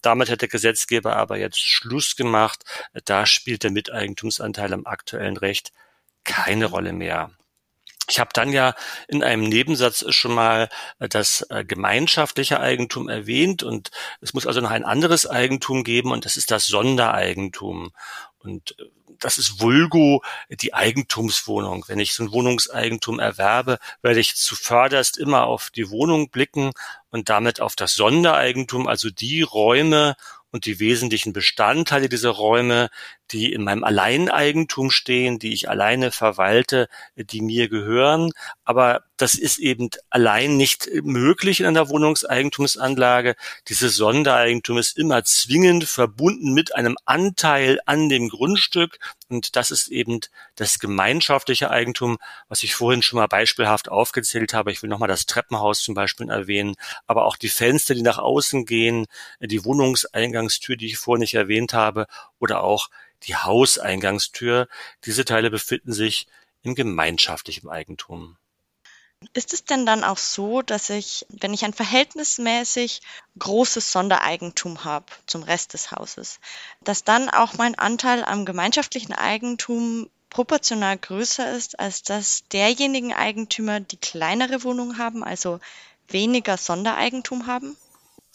Damit 0.03 0.31
hat 0.31 0.43
der 0.43 0.49
Gesetzgeber 0.49 1.17
aber 1.17 1.37
jetzt 1.37 1.59
Schluss 1.59 2.15
gemacht. 2.15 2.65
Da 3.05 3.27
spielt 3.27 3.65
der 3.65 3.73
Miteigentumsanteil 3.73 4.73
am 4.73 4.87
aktuellen 4.87 5.37
Recht 5.37 5.73
keine 6.23 6.67
Rolle 6.67 6.93
mehr. 6.93 7.33
Ich 8.09 8.21
habe 8.21 8.31
dann 8.33 8.53
ja 8.53 8.75
in 9.09 9.25
einem 9.25 9.49
Nebensatz 9.49 10.05
schon 10.13 10.35
mal 10.35 10.69
das 10.99 11.47
gemeinschaftliche 11.67 12.59
Eigentum 12.59 13.09
erwähnt 13.09 13.63
und 13.63 13.91
es 14.21 14.35
muss 14.35 14.49
also 14.49 14.61
noch 14.61 14.71
ein 14.71 14.85
anderes 14.85 15.29
Eigentum 15.29 15.85
geben 15.85 16.11
und 16.11 16.25
das 16.25 16.37
ist 16.37 16.51
das 16.51 16.67
Sondereigentum. 16.67 17.93
Und 18.41 18.75
das 19.21 19.39
ist 19.39 19.61
vulgo 19.61 20.23
die 20.49 20.75
Eigentumswohnung. 20.75 21.85
Wenn 21.87 22.01
ich 22.01 22.15
so 22.15 22.25
ein 22.25 22.33
Wohnungseigentum 22.33 23.21
erwerbe, 23.21 23.79
werde 24.03 24.21
ich 24.21 24.37
zuvörderst 24.37 25.19
immer 25.19 25.45
auf 25.45 25.71
die 25.71 25.91
Wohnung 25.91 26.31
blicken 26.31 26.73
und 27.11 27.29
damit 27.29 27.61
auf 27.61 27.77
das 27.77 27.95
Sondereigentum, 27.95 28.87
also 28.87 29.11
die 29.11 29.43
Räume 29.43 30.17
und 30.51 30.67
die 30.67 30.81
wesentlichen 30.81 31.33
Bestandteile 31.33 32.09
dieser 32.09 32.31
Räume, 32.31 32.91
die 33.33 33.53
in 33.53 33.63
meinem 33.63 33.85
Alleineigentum 33.85 34.91
stehen, 34.91 35.39
die 35.39 35.53
ich 35.53 35.69
alleine 35.69 36.11
verwalte, 36.11 36.89
die 37.17 37.41
mir 37.41 37.69
gehören. 37.69 38.33
Aber 38.65 39.03
das 39.17 39.35
ist 39.35 39.59
eben 39.59 39.91
allein 40.09 40.57
nicht 40.57 40.89
möglich 41.03 41.61
in 41.61 41.67
einer 41.67 41.89
Wohnungseigentumsanlage. 41.89 43.37
Dieses 43.69 43.97
Sondereigentum 43.97 44.79
ist 44.79 44.97
immer 44.97 45.25
zwingend 45.25 45.85
verbunden 45.85 46.55
mit 46.55 46.75
einem 46.75 46.97
Anteil 47.05 47.81
an 47.87 48.09
dem 48.09 48.29
Grundstück. 48.29 48.99
Und 49.29 49.57
das 49.57 49.71
ist 49.71 49.89
eben 49.89 50.21
das 50.57 50.79
gemeinschaftliche 50.79 51.71
Eigentum, 51.71 52.19
was 52.49 52.63
ich 52.63 52.75
vorhin 52.75 53.03
schon 53.03 53.19
mal 53.19 53.29
beispielhaft 53.29 53.89
aufgezählt 53.89 54.55
habe. 54.55 54.73
Ich 54.73 54.83
will 54.83 54.91
nochmal 54.91 55.09
das 55.09 55.27
Treppenhaus 55.27 55.83
zum 55.83 55.95
Beispiel 55.95 56.31
erwähnen, 56.31 56.75
aber 57.07 57.27
auch 57.27 57.37
die 57.37 57.49
Fenster, 57.49 57.95
die 57.95 58.03
nach 58.03 58.19
außen 58.19 58.65
gehen, 58.65 59.07
die 59.41 59.65
Wohnungseingangstür, 59.65 60.77
die 60.77 60.87
ich 60.87 60.99
vorhin 60.99 61.21
nicht 61.21 61.35
erwähnt 61.35 61.75
habe, 61.75 62.07
oder 62.39 62.65
auch 62.65 62.89
die 63.25 63.37
Hauseingangstür. 63.37 64.69
Diese 65.05 65.25
Teile 65.25 65.51
befinden 65.51 65.93
sich 65.93 66.27
im 66.63 66.75
gemeinschaftlichen 66.75 67.69
Eigentum. 67.69 68.37
Ist 69.35 69.53
es 69.53 69.65
denn 69.65 69.85
dann 69.85 70.03
auch 70.03 70.17
so, 70.17 70.63
dass 70.63 70.89
ich, 70.89 71.27
wenn 71.29 71.53
ich 71.53 71.67
ein 71.67 71.75
verhältnismäßig 71.75 73.03
großes 73.39 73.93
Sondereigentum 73.93 74.85
habe 74.85 75.05
zum 75.27 75.43
Rest 75.43 75.75
des 75.75 75.91
Hauses, 75.93 76.41
dass 76.83 77.05
dann 77.05 77.29
auch 77.29 77.55
mein 77.55 77.79
Anteil 77.79 78.25
am 78.25 78.47
gemeinschaftlichen 78.47 79.13
Eigentum 79.13 80.09
proportional 80.31 80.97
größer 80.97 81.53
ist 81.53 81.79
als 81.79 82.03
das 82.03 82.45
derjenigen 82.51 83.13
Eigentümer, 83.13 83.81
die 83.81 83.99
kleinere 83.99 84.63
Wohnungen 84.63 84.97
haben, 84.97 85.23
also 85.23 85.61
weniger 86.09 86.57
Sondereigentum 86.57 87.47
haben? 87.47 87.77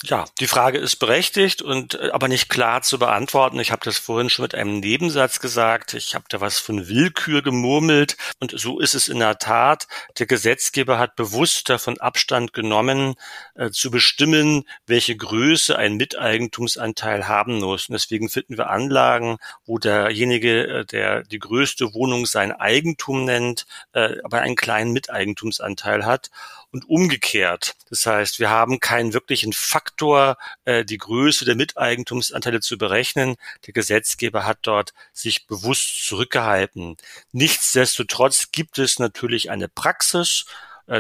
Ja, 0.04 0.26
die 0.42 0.48
Frage 0.48 0.78
ist 0.78 0.98
berechtigt 0.98 1.62
und 1.62 1.96
äh, 1.96 2.10
aber 2.12 2.28
nicht 2.28 2.50
klar 2.50 2.82
zu 2.82 3.00
beantworten. 3.00 3.60
Ich 3.60 3.72
habe 3.72 3.82
das 3.86 3.98
vorhin 3.98 4.30
schon 4.30 4.44
mit 4.44 4.54
einem 4.54 4.82
Nebensatz 4.82 5.40
gesagt. 5.40 5.94
Ich 5.94 6.16
habe 6.16 6.26
da 6.28 6.42
was 6.42 6.60
von 6.60 6.90
Willkür 6.90 7.42
gemurmelt 7.42 8.18
und 8.42 8.52
so 8.60 8.80
ist 8.80 8.94
es 8.94 9.08
in 9.08 9.20
der 9.20 9.40
Tat. 9.40 9.88
Der 10.20 10.26
Gesetzgeber 10.26 11.00
hat 11.00 11.16
bewusst 11.16 11.70
davon 11.70 11.98
Abstand 12.00 12.52
genommen, 12.52 13.16
äh, 13.56 13.72
zu 13.72 13.90
bestimmen, 13.90 14.66
welche 14.86 15.16
Größe 15.16 15.78
ein 15.78 15.96
Miteigentumsanteil 15.96 17.30
haben 17.30 17.60
muss. 17.60 17.88
Und 17.88 17.94
deswegen 17.94 18.28
finden 18.28 18.58
wir 18.58 18.70
Anlagen, 18.70 19.38
wo 19.66 19.80
derjenige, 19.80 20.68
äh, 20.68 20.86
der 20.86 21.24
die 21.24 21.40
größte 21.40 21.94
Wohnung 21.94 22.26
sein 22.26 22.52
Eigentum 22.52 23.24
nennt, 23.24 23.66
äh, 23.94 24.18
aber 24.24 24.42
einen 24.42 24.58
kleinen 24.58 24.92
Miteigentumsanteil 24.92 26.06
hat 26.06 26.30
und 26.76 26.90
umgekehrt. 26.90 27.78
Das 27.90 28.06
heißt, 28.06 28.42
wir 28.42 28.50
haben 28.50 28.82
keinen 28.82 29.14
wirklichen 29.14 29.54
Faktor, 29.54 30.36
äh, 30.66 30.84
die 30.84 30.98
Größe 30.98 31.46
der 31.46 31.56
Miteigentumsanteile 31.56 32.60
zu 32.60 32.78
berechnen. 32.78 33.38
Der 33.66 33.74
Gesetzgeber 33.74 34.46
hat 34.46 34.58
dort 34.64 34.94
sich 35.14 35.48
bewusst 35.48 36.06
zurückgehalten. 36.06 36.98
Nichtsdestotrotz 37.32 38.52
gibt 38.52 38.78
es 38.78 39.00
natürlich 39.00 39.50
eine 39.52 39.70
Praxis, 39.70 40.48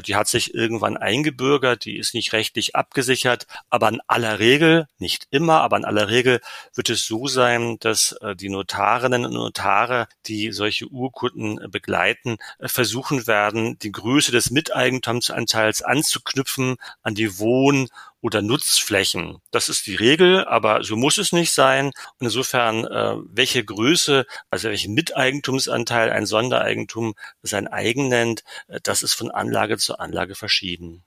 die 0.06 0.15
hat 0.15 0.27
sich 0.27 0.54
irgendwann 0.54 0.98
eingebürgert, 0.98 1.86
die 1.86 1.98
ist 1.98 2.13
nicht 2.13 2.34
rechtlich 2.34 2.75
abgesichert, 2.75 3.46
aber 3.70 3.89
in 3.89 4.01
aller 4.08 4.39
Regel, 4.39 4.88
nicht 4.98 5.27
immer, 5.30 5.62
aber 5.62 5.77
in 5.77 5.86
aller 5.86 6.10
Regel 6.10 6.42
wird 6.74 6.89
es 6.89 7.06
so 7.06 7.27
sein, 7.27 7.77
dass 7.80 8.13
äh, 8.22 8.36
die 8.36 8.50
Notarinnen 8.50 9.25
und 9.25 9.34
Notare, 9.34 10.08
die 10.25 10.51
solche 10.51 10.88
Urkunden 10.88 11.62
äh, 11.62 11.68
begleiten, 11.68 12.38
versuchen 12.62 13.27
werden, 13.27 13.77
die 13.80 13.92
Größe 13.92 14.32
des 14.32 14.51
Miteigentumsanteils 14.51 15.82
anzuknüpfen 15.82 16.77
an 17.04 17.15
die 17.15 17.38
Wohn- 17.39 17.88
oder 18.25 18.41
Nutzflächen. 18.41 19.38
Das 19.51 19.70
ist 19.70 19.86
die 19.86 19.94
Regel, 19.94 20.46
aber 20.46 20.84
so 20.84 20.96
muss 20.96 21.20
es 21.20 21.32
nicht 21.32 21.51
sein. 21.51 21.91
Und 22.20 22.25
insofern, 22.25 22.84
äh, 22.86 23.17
welche 23.29 23.63
Größe, 23.63 24.25
also 24.50 24.70
welchen 24.70 24.96
Miteigentumsanteil 24.96 26.10
ein 26.10 26.25
Sondereigentum 26.25 27.13
sein 27.44 27.67
eigen 27.67 28.08
nennt, 28.10 28.44
äh, 28.67 28.79
das 28.82 29.03
ist 29.03 29.13
von 29.13 29.29
Anlage 29.29 29.77
zu 29.77 30.00
Anlage 30.00 30.34
verschieden. 30.34 31.03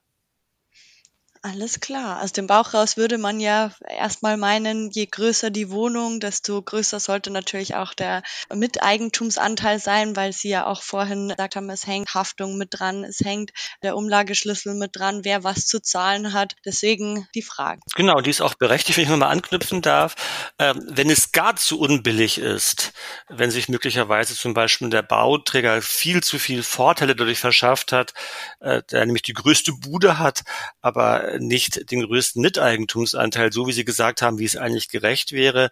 Alles 1.43 1.81
klar. 1.81 2.23
Aus 2.23 2.33
dem 2.33 2.47
Bauch 2.47 2.75
raus 2.75 2.97
würde 2.97 3.17
man 3.17 3.39
ja 3.39 3.71
erstmal 3.87 4.37
meinen, 4.37 4.91
je 4.91 5.07
größer 5.07 5.51
die 5.51 5.71
Wohnung, 5.71 6.21
desto 6.21 6.61
größer 6.61 6.99
sollte 6.99 7.31
natürlich 7.31 7.77
auch 7.77 7.95
der 7.95 8.23
Miteigentumsanteil 8.53 9.79
sein, 9.79 10.17
weil 10.17 10.33
Sie 10.33 10.49
ja 10.49 10.67
auch 10.67 10.83
vorhin 10.83 11.29
gesagt 11.29 11.57
haben, 11.57 11.71
es 11.71 11.87
hängt 11.87 12.13
Haftung 12.15 12.59
mit 12.59 12.71
dran, 12.73 13.05
es 13.05 13.21
hängt 13.21 13.53
der 13.83 13.97
Umlageschlüssel 13.97 14.75
mit 14.75 14.97
dran, 14.97 15.25
wer 15.25 15.45
was 15.45 15.67
zu 15.67 15.81
zahlen 15.81 16.33
hat. 16.33 16.57
Deswegen 16.65 17.29
die 17.35 17.43
Frage. 17.43 17.81
Genau, 17.95 18.21
die 18.21 18.31
ist 18.31 18.41
auch 18.41 18.55
berechtigt, 18.55 18.97
wenn 18.97 19.05
ich 19.05 19.11
nochmal 19.11 19.31
anknüpfen 19.31 19.81
darf. 19.81 20.17
Ähm, 20.59 20.85
wenn 20.89 21.11
es 21.11 21.31
gar 21.33 21.55
zu 21.57 21.79
unbillig 21.79 22.39
ist, 22.39 22.93
wenn 23.29 23.51
sich 23.51 23.69
möglicherweise 23.69 24.35
zum 24.35 24.55
Beispiel 24.55 24.91
der 24.91 25.03
Bauträger 25.03 25.83
viel 25.83 26.23
zu 26.23 26.39
viel 26.39 26.63
Vorteile 26.63 27.15
dadurch 27.15 27.39
verschafft 27.39 27.93
hat, 27.93 28.13
äh, 28.61 28.83
der 28.91 29.07
nämlich 29.07 29.23
die 29.23 29.35
größte 29.35 29.73
Bude 29.73 30.19
hat, 30.19 30.43
aber 30.81 31.28
nicht 31.39 31.91
den 31.91 32.03
größten 32.03 32.41
Miteigentumsanteil, 32.43 33.53
so 33.53 33.67
wie 33.67 33.73
Sie 33.73 33.85
gesagt 33.85 34.23
haben, 34.23 34.39
wie 34.39 34.45
es 34.45 34.57
eigentlich 34.57 34.89
gerecht 34.89 35.33
wäre. 35.33 35.71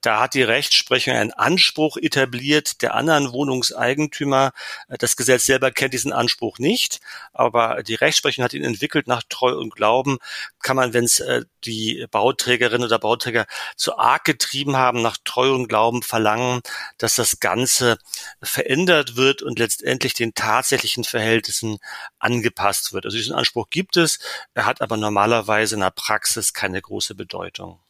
Da 0.00 0.20
hat 0.20 0.34
die 0.34 0.42
Rechtsprechung 0.42 1.14
einen 1.14 1.32
Anspruch 1.32 1.96
etabliert 1.96 2.82
der 2.82 2.94
anderen 2.94 3.32
Wohnungseigentümer. 3.32 4.52
Das 4.88 5.16
Gesetz 5.16 5.46
selber 5.46 5.70
kennt 5.70 5.94
diesen 5.94 6.12
Anspruch 6.12 6.58
nicht, 6.58 7.00
aber 7.32 7.82
die 7.82 7.94
Rechtsprechung 7.94 8.44
hat 8.44 8.54
ihn 8.54 8.64
entwickelt 8.64 9.06
nach 9.06 9.22
Treu 9.28 9.56
und 9.56 9.74
Glauben. 9.74 10.18
Kann 10.60 10.76
man, 10.76 10.92
wenn 10.92 11.04
es 11.04 11.20
äh, 11.20 11.42
die 11.64 12.06
Bauträgerin 12.10 12.82
oder 12.82 12.98
Bauträger 12.98 13.46
zu 13.76 13.96
arg 13.96 14.24
getrieben 14.24 14.76
haben, 14.76 15.02
nach 15.02 15.16
Treu 15.24 15.54
und 15.54 15.68
Glauben 15.68 16.02
verlangen, 16.02 16.60
dass 16.98 17.14
das 17.14 17.40
Ganze 17.40 17.98
verändert 18.42 19.16
wird 19.16 19.42
und 19.42 19.58
letztendlich 19.58 20.14
den 20.14 20.34
tatsächlichen 20.34 21.04
Verhältnissen 21.04 21.78
angepasst 22.18 22.92
wird. 22.92 23.04
Also 23.04 23.16
diesen 23.16 23.34
Anspruch 23.34 23.68
gibt 23.70 23.96
es. 23.96 24.18
Er 24.54 24.66
hat 24.66 24.80
aber 24.80 24.91
aber 24.92 25.00
normalerweise 25.00 25.76
in 25.76 25.80
der 25.80 25.90
Praxis 25.90 26.52
keine 26.52 26.82
große 26.82 27.14
Bedeutung. 27.14 27.80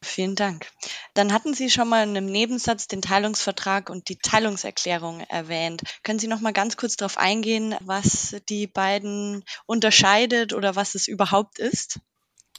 Vielen 0.00 0.36
Dank. 0.36 0.68
Dann 1.14 1.32
hatten 1.32 1.52
Sie 1.52 1.68
schon 1.68 1.88
mal 1.88 2.04
in 2.04 2.16
einem 2.16 2.26
Nebensatz 2.26 2.86
den 2.86 3.02
Teilungsvertrag 3.02 3.90
und 3.90 4.08
die 4.08 4.18
Teilungserklärung 4.18 5.20
erwähnt. 5.28 5.82
Können 6.04 6.20
Sie 6.20 6.28
noch 6.28 6.40
mal 6.40 6.52
ganz 6.52 6.76
kurz 6.76 6.94
darauf 6.94 7.18
eingehen, 7.18 7.74
was 7.80 8.36
die 8.48 8.68
beiden 8.68 9.44
unterscheidet 9.66 10.52
oder 10.52 10.76
was 10.76 10.94
es 10.94 11.08
überhaupt 11.08 11.58
ist? 11.58 11.98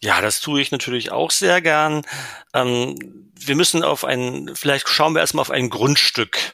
Ja, 0.01 0.19
das 0.19 0.41
tue 0.41 0.59
ich 0.59 0.71
natürlich 0.71 1.13
auch 1.13 1.31
sehr 1.31 1.61
gern. 1.61 2.05
Ähm, 2.53 3.31
wir 3.39 3.55
müssen 3.55 3.81
auf 3.81 4.03
ein, 4.03 4.51
vielleicht 4.55 4.89
schauen 4.89 5.13
wir 5.13 5.21
erstmal 5.21 5.43
auf 5.43 5.51
ein 5.51 5.69
Grundstück. 5.69 6.53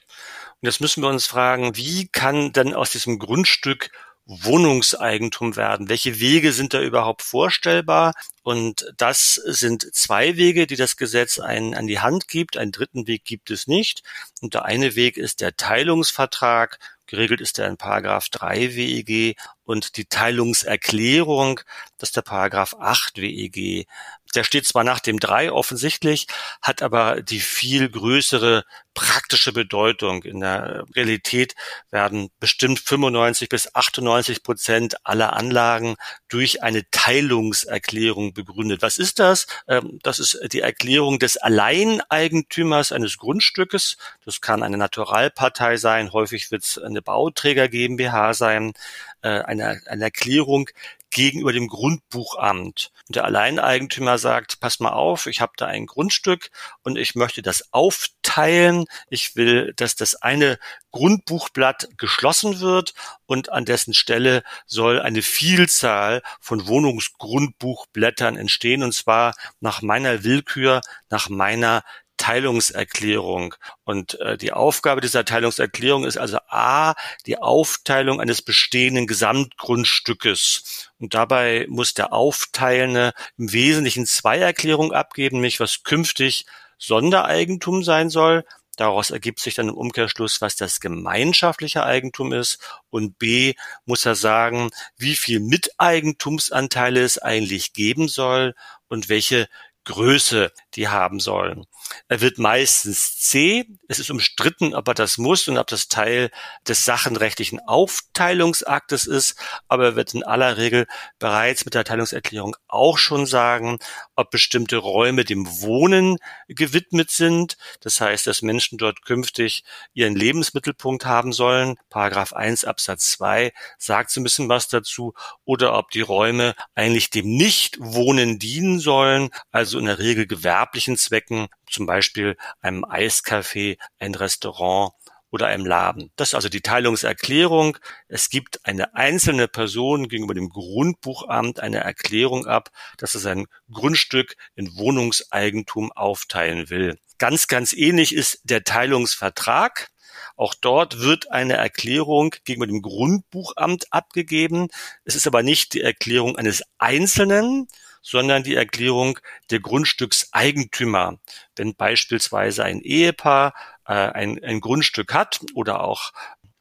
Und 0.62 0.68
jetzt 0.68 0.82
müssen 0.82 1.02
wir 1.02 1.10
uns 1.10 1.25
fragen, 1.25 1.75
wie 1.75 2.08
kann 2.08 2.54
denn 2.54 2.75
aus 2.75 2.92
diesem 2.92 3.18
Grundstück 3.18 3.90
Wohnungseigentum 4.25 5.55
werden? 5.55 5.89
Welche 5.89 6.20
Wege 6.20 6.51
sind 6.51 6.74
da 6.74 6.82
überhaupt 6.82 7.22
vorstellbar? 7.22 8.13
Und 8.44 8.91
das 8.98 9.36
sind 9.36 9.94
zwei 9.94 10.38
Wege, 10.38 10.67
die 10.67 10.75
das 10.75 10.98
Gesetz 10.98 11.39
einen 11.39 11.75
an 11.75 11.88
die 11.88 12.00
Hand 12.00 12.27
gibt. 12.27 12.58
Einen 12.58 12.72
dritten 12.72 13.08
Weg 13.08 13.24
gibt 13.25 13.51
es 13.51 13.67
nicht. 13.67 14.03
Und 14.41 14.53
der 14.53 14.65
eine 14.65 14.96
Weg 14.96 15.17
ist 15.17 15.41
der 15.41 15.55
Teilungsvertrag. 15.55 16.79
Geregelt 17.08 17.39
ist 17.39 17.60
er 17.60 17.67
in 17.67 17.77
Paragraph 17.77 18.29
3 18.29 18.75
WEG 18.75 19.38
und 19.63 19.98
die 19.98 20.05
Teilungserklärung, 20.05 21.60
das 22.00 22.10
ist 22.10 22.17
der 22.17 22.24
Paragraph 22.24 22.74
8 22.79 23.17
WEG. 23.17 23.88
Der 24.36 24.44
steht 24.44 24.68
zwar 24.68 24.84
nach 24.84 25.00
dem 25.00 25.20
3 25.20 25.51
offensichtlich, 25.51 26.27
hat 26.62 26.82
aber 26.82 27.22
die 27.22 27.39
viel 27.39 27.89
größere 27.89 28.65
praktische 28.96 29.51
Bedeutung. 29.51 30.24
In 30.24 30.39
der 30.39 30.86
Realität 30.96 31.54
werden 31.92 32.30
bestimmt 32.39 32.80
95 32.80 33.50
bis 33.50 33.75
98 33.75 34.42
Prozent 34.42 34.96
aller 35.06 35.34
Anlagen 35.34 35.96
durch 36.30 36.63
eine 36.63 36.89
Teilungserklärung 36.89 38.34
begründet. 38.34 38.82
Was 38.82 38.98
ist 38.98 39.20
das? 39.20 39.48
Ähm, 39.68 40.00
das 40.01 40.20
ist 40.20 40.39
die 40.51 40.62
Erklärung 40.62 41.20
des 41.20 41.38
Alleineigentümers 41.38 42.92
eines 42.92 43.18
Grundstückes. 43.18 43.98
Das 44.24 44.42
kann 44.42 44.63
eine 44.63 44.77
Naturalpartei 44.77 45.77
sein. 45.77 46.13
Häufig 46.13 46.50
wird 46.50 46.63
es 46.63 46.77
eine 46.77 47.01
Bauträger 47.01 47.68
GmbH 47.68 48.34
sein. 48.34 48.74
Äh, 49.22 49.42
eine, 49.42 49.82
eine 49.88 50.06
Erklärung 50.06 50.70
gegenüber 51.15 51.53
dem 51.53 51.69
Grundbuchamt. 51.69 52.91
Und 53.07 53.15
der 53.15 53.24
Alleineigentümer 53.24 54.17
sagt, 54.17 54.60
pass 54.60 54.81
mal 54.81 54.91
auf, 54.91 55.27
ich 55.27 55.39
habe 55.39 55.53
da 55.55 55.65
ein 55.65 55.86
Grundstück 55.86 56.51
und 56.84 56.98
ich 56.98 57.15
möchte 57.15 57.41
das 57.41 57.72
aufteilen. 57.72 58.84
Ich 59.10 59.38
will, 59.38 59.72
dass 59.77 59.95
das 59.95 60.15
eine 60.15 60.60
Grundbuchblatt 60.91 61.88
geschlossen 61.98 62.60
wird 62.60 62.93
und 63.27 63.50
an 63.50 63.63
dessen 63.63 63.93
Stelle 63.93 64.43
soll 64.65 65.01
eine 65.01 65.22
Vielzahl 65.22 66.22
von 66.41 66.67
Wohnungsgrundbuchblättern 66.67 68.36
entstehen 68.36 68.84
und 68.84 68.93
zwar 68.93 69.36
nach 69.62 69.81
meiner 69.81 70.25
Willkür, 70.25 70.81
nach 71.10 71.29
meiner 71.29 71.84
Teilungserklärung. 72.25 73.53
Und 73.84 74.20
äh, 74.20 74.36
die 74.36 74.51
Aufgabe 74.51 75.00
dieser 75.00 75.25
Teilungserklärung 75.25 76.05
ist 76.05 76.17
also 76.17 76.39
A, 76.48 76.96
die 77.27 77.38
Aufteilung 77.38 78.20
eines 78.20 78.41
bestehenden 78.41 79.05
Gesamtgrundstückes. 79.05 80.89
Und 80.98 81.13
dabei 81.13 81.67
muss 81.70 81.94
der 81.94 82.13
Aufteilende 82.13 83.13
im 83.38 83.53
Wesentlichen 83.53 84.08
zwei 84.08 84.39
Erklärungen 84.39 84.91
abgeben, 84.91 85.38
nämlich 85.38 85.60
was 85.60 85.84
künftig 85.84 86.48
Sondereigentum 86.79 87.84
sein 87.84 88.10
soll. 88.10 88.44
Daraus 88.75 89.12
ergibt 89.12 89.39
sich 89.39 89.53
dann 89.53 89.70
im 89.70 89.75
Umkehrschluss, 89.75 90.41
was 90.41 90.55
das 90.55 90.79
gemeinschaftliche 90.79 91.84
Eigentum 91.84 92.34
ist. 92.34 92.58
Und 92.89 93.20
B 93.20 93.53
muss 93.86 94.03
er 94.03 94.15
sagen, 94.15 94.72
wie 94.98 95.15
viel 95.15 95.41
Miteigentumsanteile 95.41 97.01
es 97.01 97.20
eigentlich 97.20 97.74
geben 97.74 98.08
soll 98.08 98.55
und 98.88 99.10
welche 99.10 99.48
Größe 99.84 100.51
die 100.74 100.88
haben 100.88 101.20
sollen. 101.20 101.67
Er 102.08 102.22
wird 102.22 102.38
meistens 102.38 103.18
C. 103.20 103.65
Es 103.88 104.00
ist 104.00 104.12
umstritten, 104.12 104.75
ob 104.75 104.88
er 104.88 104.94
das 104.94 105.18
muss 105.18 105.48
und 105.48 105.58
ob 105.58 105.68
das 105.68 105.88
Teil 105.88 106.30
des 106.68 106.86
sachenrechtlichen 106.86 107.60
Aufteilungsaktes 107.60 109.06
ist, 109.06 109.36
aber 109.68 109.86
er 109.86 109.96
wird 109.96 110.13
in 110.13 110.24
aller 110.24 110.58
Regel 110.58 110.86
bereits 111.20 111.65
mit 111.65 111.74
der 111.74 111.84
Teilungserklärung 111.84 112.56
auch 112.68 112.98
schon 112.98 113.25
sagen, 113.25 113.80
ob 114.15 114.30
bestimmte 114.30 114.77
Räume 114.77 115.25
dem 115.25 115.46
Wohnen 115.62 116.18
gewidmet 116.48 117.12
sind. 117.12 117.58
Das 117.82 118.01
heißt, 118.01 118.27
dass 118.27 118.42
Menschen 118.42 118.77
dort 118.77 119.04
künftig 119.04 119.63
ihren 119.94 120.15
Lebensmittelpunkt 120.15 121.06
haben 121.06 121.34
sollen. 121.34 121.75
Paragraph 121.89 122.34
1 122.34 122.65
Absatz 122.65 123.12
2 123.12 123.51
sagt 123.77 124.12
so 124.12 124.22
ein 124.22 124.24
bisschen 124.24 124.50
was 124.50 124.68
dazu 124.68 125.13
oder 125.44 125.77
ob 125.77 125.92
die 125.92 126.01
Räume 126.01 126.56
eigentlich 126.75 127.10
dem 127.10 127.36
Nichtwohnen 127.36 128.39
dienen 128.39 128.80
sollen, 128.80 129.30
also 129.51 129.80
in 129.80 129.86
der 129.86 130.00
Regel 130.00 130.27
gewerblichen 130.27 130.98
Zwecken 130.98 131.48
zum 131.75 131.86
Beispiel 131.86 132.38
einem 132.62 132.84
Eiscafé, 132.86 133.77
ein 134.00 134.15
Restaurant 134.15 134.94
oder 135.29 135.48
einem 135.48 135.65
Laden. 135.65 136.12
Das 136.15 136.29
ist 136.29 136.36
also 136.36 136.48
die 136.48 136.62
Teilungserklärung. 136.62 137.77
Es 138.08 138.29
gibt 138.29 138.65
eine 138.65 138.96
einzelne 138.96 139.50
Person 139.50 140.08
gegenüber 140.08 140.34
dem 140.34 140.50
Grundbuchamt 140.50 141.60
eine 141.60 141.79
Erklärung 141.79 142.46
ab, 142.46 142.70
dass 142.98 143.15
er 143.15 143.20
sein 143.20 143.46
Grundstück 143.70 144.36
in 144.55 144.77
Wohnungseigentum 144.77 145.91
aufteilen 145.91 146.70
will. 146.70 146.98
Ganz, 147.17 147.48
ganz 147.48 147.74
ähnlich 147.74 148.15
ist 148.15 148.39
der 148.44 148.63
Teilungsvertrag. 148.63 149.89
Auch 150.38 150.53
dort 150.53 151.00
wird 151.00 151.32
eine 151.32 151.55
Erklärung 151.55 152.34
gegenüber 152.46 152.67
dem 152.67 152.82
Grundbuchamt 152.82 153.91
abgegeben. 153.91 154.70
Es 155.03 155.15
ist 155.15 155.27
aber 155.27 155.44
nicht 155.44 155.74
die 155.74 155.82
Erklärung 155.82 156.38
eines 156.38 156.63
Einzelnen, 156.77 157.67
sondern 158.06 158.44
die 158.44 158.56
Erklärung 158.56 159.20
der 159.50 159.60
Grundstückseigentümer. 159.60 161.18
Wenn 161.56 161.76
beispielsweise 161.76 162.64
ein 162.64 162.82
Ehepaar 162.82 163.56
äh, 163.88 163.94
ein, 163.94 164.42
ein 164.44 164.62
Grundstück 164.62 165.14
hat 165.14 165.40
oder 165.56 165.84
auch 165.84 166.12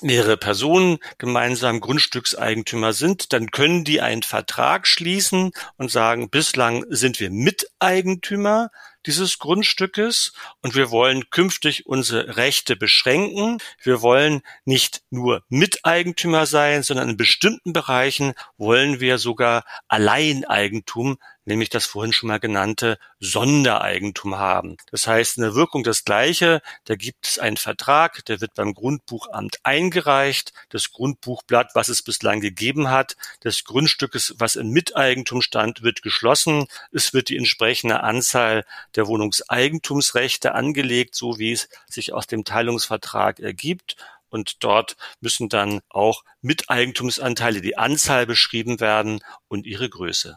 mehrere 0.01 0.37
Personen 0.37 0.99
gemeinsam 1.19 1.81
Grundstückseigentümer 1.81 2.93
sind, 2.93 3.33
dann 3.33 3.51
können 3.51 3.85
die 3.85 4.01
einen 4.01 4.23
Vertrag 4.23 4.87
schließen 4.87 5.53
und 5.77 5.91
sagen, 5.91 6.31
bislang 6.31 6.85
sind 6.89 7.21
wir 7.21 7.31
Miteigentümer 7.31 8.71
dieses 9.07 9.39
Grundstückes 9.39 10.33
und 10.63 10.75
wir 10.75 10.91
wollen 10.91 11.29
künftig 11.31 11.87
unsere 11.87 12.37
Rechte 12.37 12.77
beschränken. 12.77 13.59
Wir 13.83 14.03
wollen 14.03 14.43
nicht 14.65 15.03
nur 15.11 15.43
Miteigentümer 15.49 16.47
sein, 16.47 16.83
sondern 16.83 17.11
in 17.11 17.17
bestimmten 17.17 17.73
Bereichen 17.73 18.35
wollen 18.57 19.01
wir 19.01 19.19
sogar 19.19 19.65
Alleineigentum 19.89 21.19
nämlich 21.45 21.69
das 21.69 21.87
vorhin 21.87 22.13
schon 22.13 22.29
mal 22.29 22.41
genannte 22.41 22.99
Sondereigentum 23.21 24.37
haben. 24.37 24.77
Das 24.91 25.07
heißt, 25.07 25.37
in 25.37 25.43
der 25.43 25.55
Wirkung 25.55 25.83
das 25.83 26.05
Gleiche, 26.05 26.63
da 26.85 26.97
gibt 26.97 27.27
es 27.27 27.39
einen 27.39 27.57
Vertrag, 27.57 28.25
der 28.27 28.41
wird 28.41 28.55
beim 28.55 28.75
Grundbuchamt 28.75 29.59
eingereicht, 29.63 30.53
das 30.69 30.93
Grundbuchblatt, 30.93 31.71
was 31.75 31.89
es 31.89 32.03
bislang 32.03 32.41
gegeben 32.41 32.91
hat, 32.91 33.17
des 33.43 33.65
Grundstückes, 33.65 34.35
was 34.39 34.57
in 34.57 34.71
Miteigentum 34.71 35.43
stand, 35.43 35.83
wird 35.83 36.03
geschlossen, 36.03 36.67
es 36.93 37.13
wird 37.13 37.29
die 37.29 37.37
entsprechende 37.37 38.03
Anzahl 38.03 38.65
der 38.97 39.07
Wohnungseigentumsrechte 39.07 40.55
angelegt, 40.55 41.15
so 41.15 41.39
wie 41.39 41.53
es 41.53 41.69
sich 41.89 42.13
aus 42.13 42.27
dem 42.27 42.45
Teilungsvertrag 42.45 43.41
ergibt 43.41 43.97
und 44.35 44.65
dort 44.65 44.97
müssen 45.21 45.49
dann 45.49 45.81
auch 45.89 46.25
Miteigentumsanteile, 46.43 47.61
die 47.61 47.79
Anzahl 47.79 48.27
beschrieben 48.27 48.81
werden 48.81 49.21
und 49.47 49.65
ihre 49.65 49.89
Größe. 49.89 50.37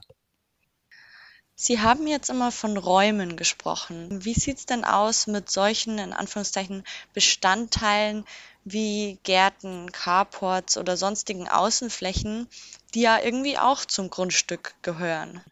Sie 1.59 1.81
haben 1.81 2.05
jetzt 2.05 2.29
immer 2.29 2.51
von 2.51 2.77
Räumen 2.77 3.35
gesprochen. 3.35 4.23
Wie 4.23 4.35
sieht's 4.35 4.67
denn 4.67 4.85
aus 4.85 5.25
mit 5.25 5.49
solchen, 5.49 5.97
in 5.97 6.13
Anführungszeichen, 6.13 6.83
Bestandteilen 7.13 8.25
wie 8.63 9.17
Gärten, 9.23 9.91
Carports 9.91 10.77
oder 10.77 10.97
sonstigen 10.97 11.49
Außenflächen, 11.49 12.47
die 12.93 13.01
ja 13.01 13.19
irgendwie 13.19 13.57
auch 13.57 13.85
zum 13.85 14.11
Grundstück 14.11 14.75
gehören? 14.83 15.43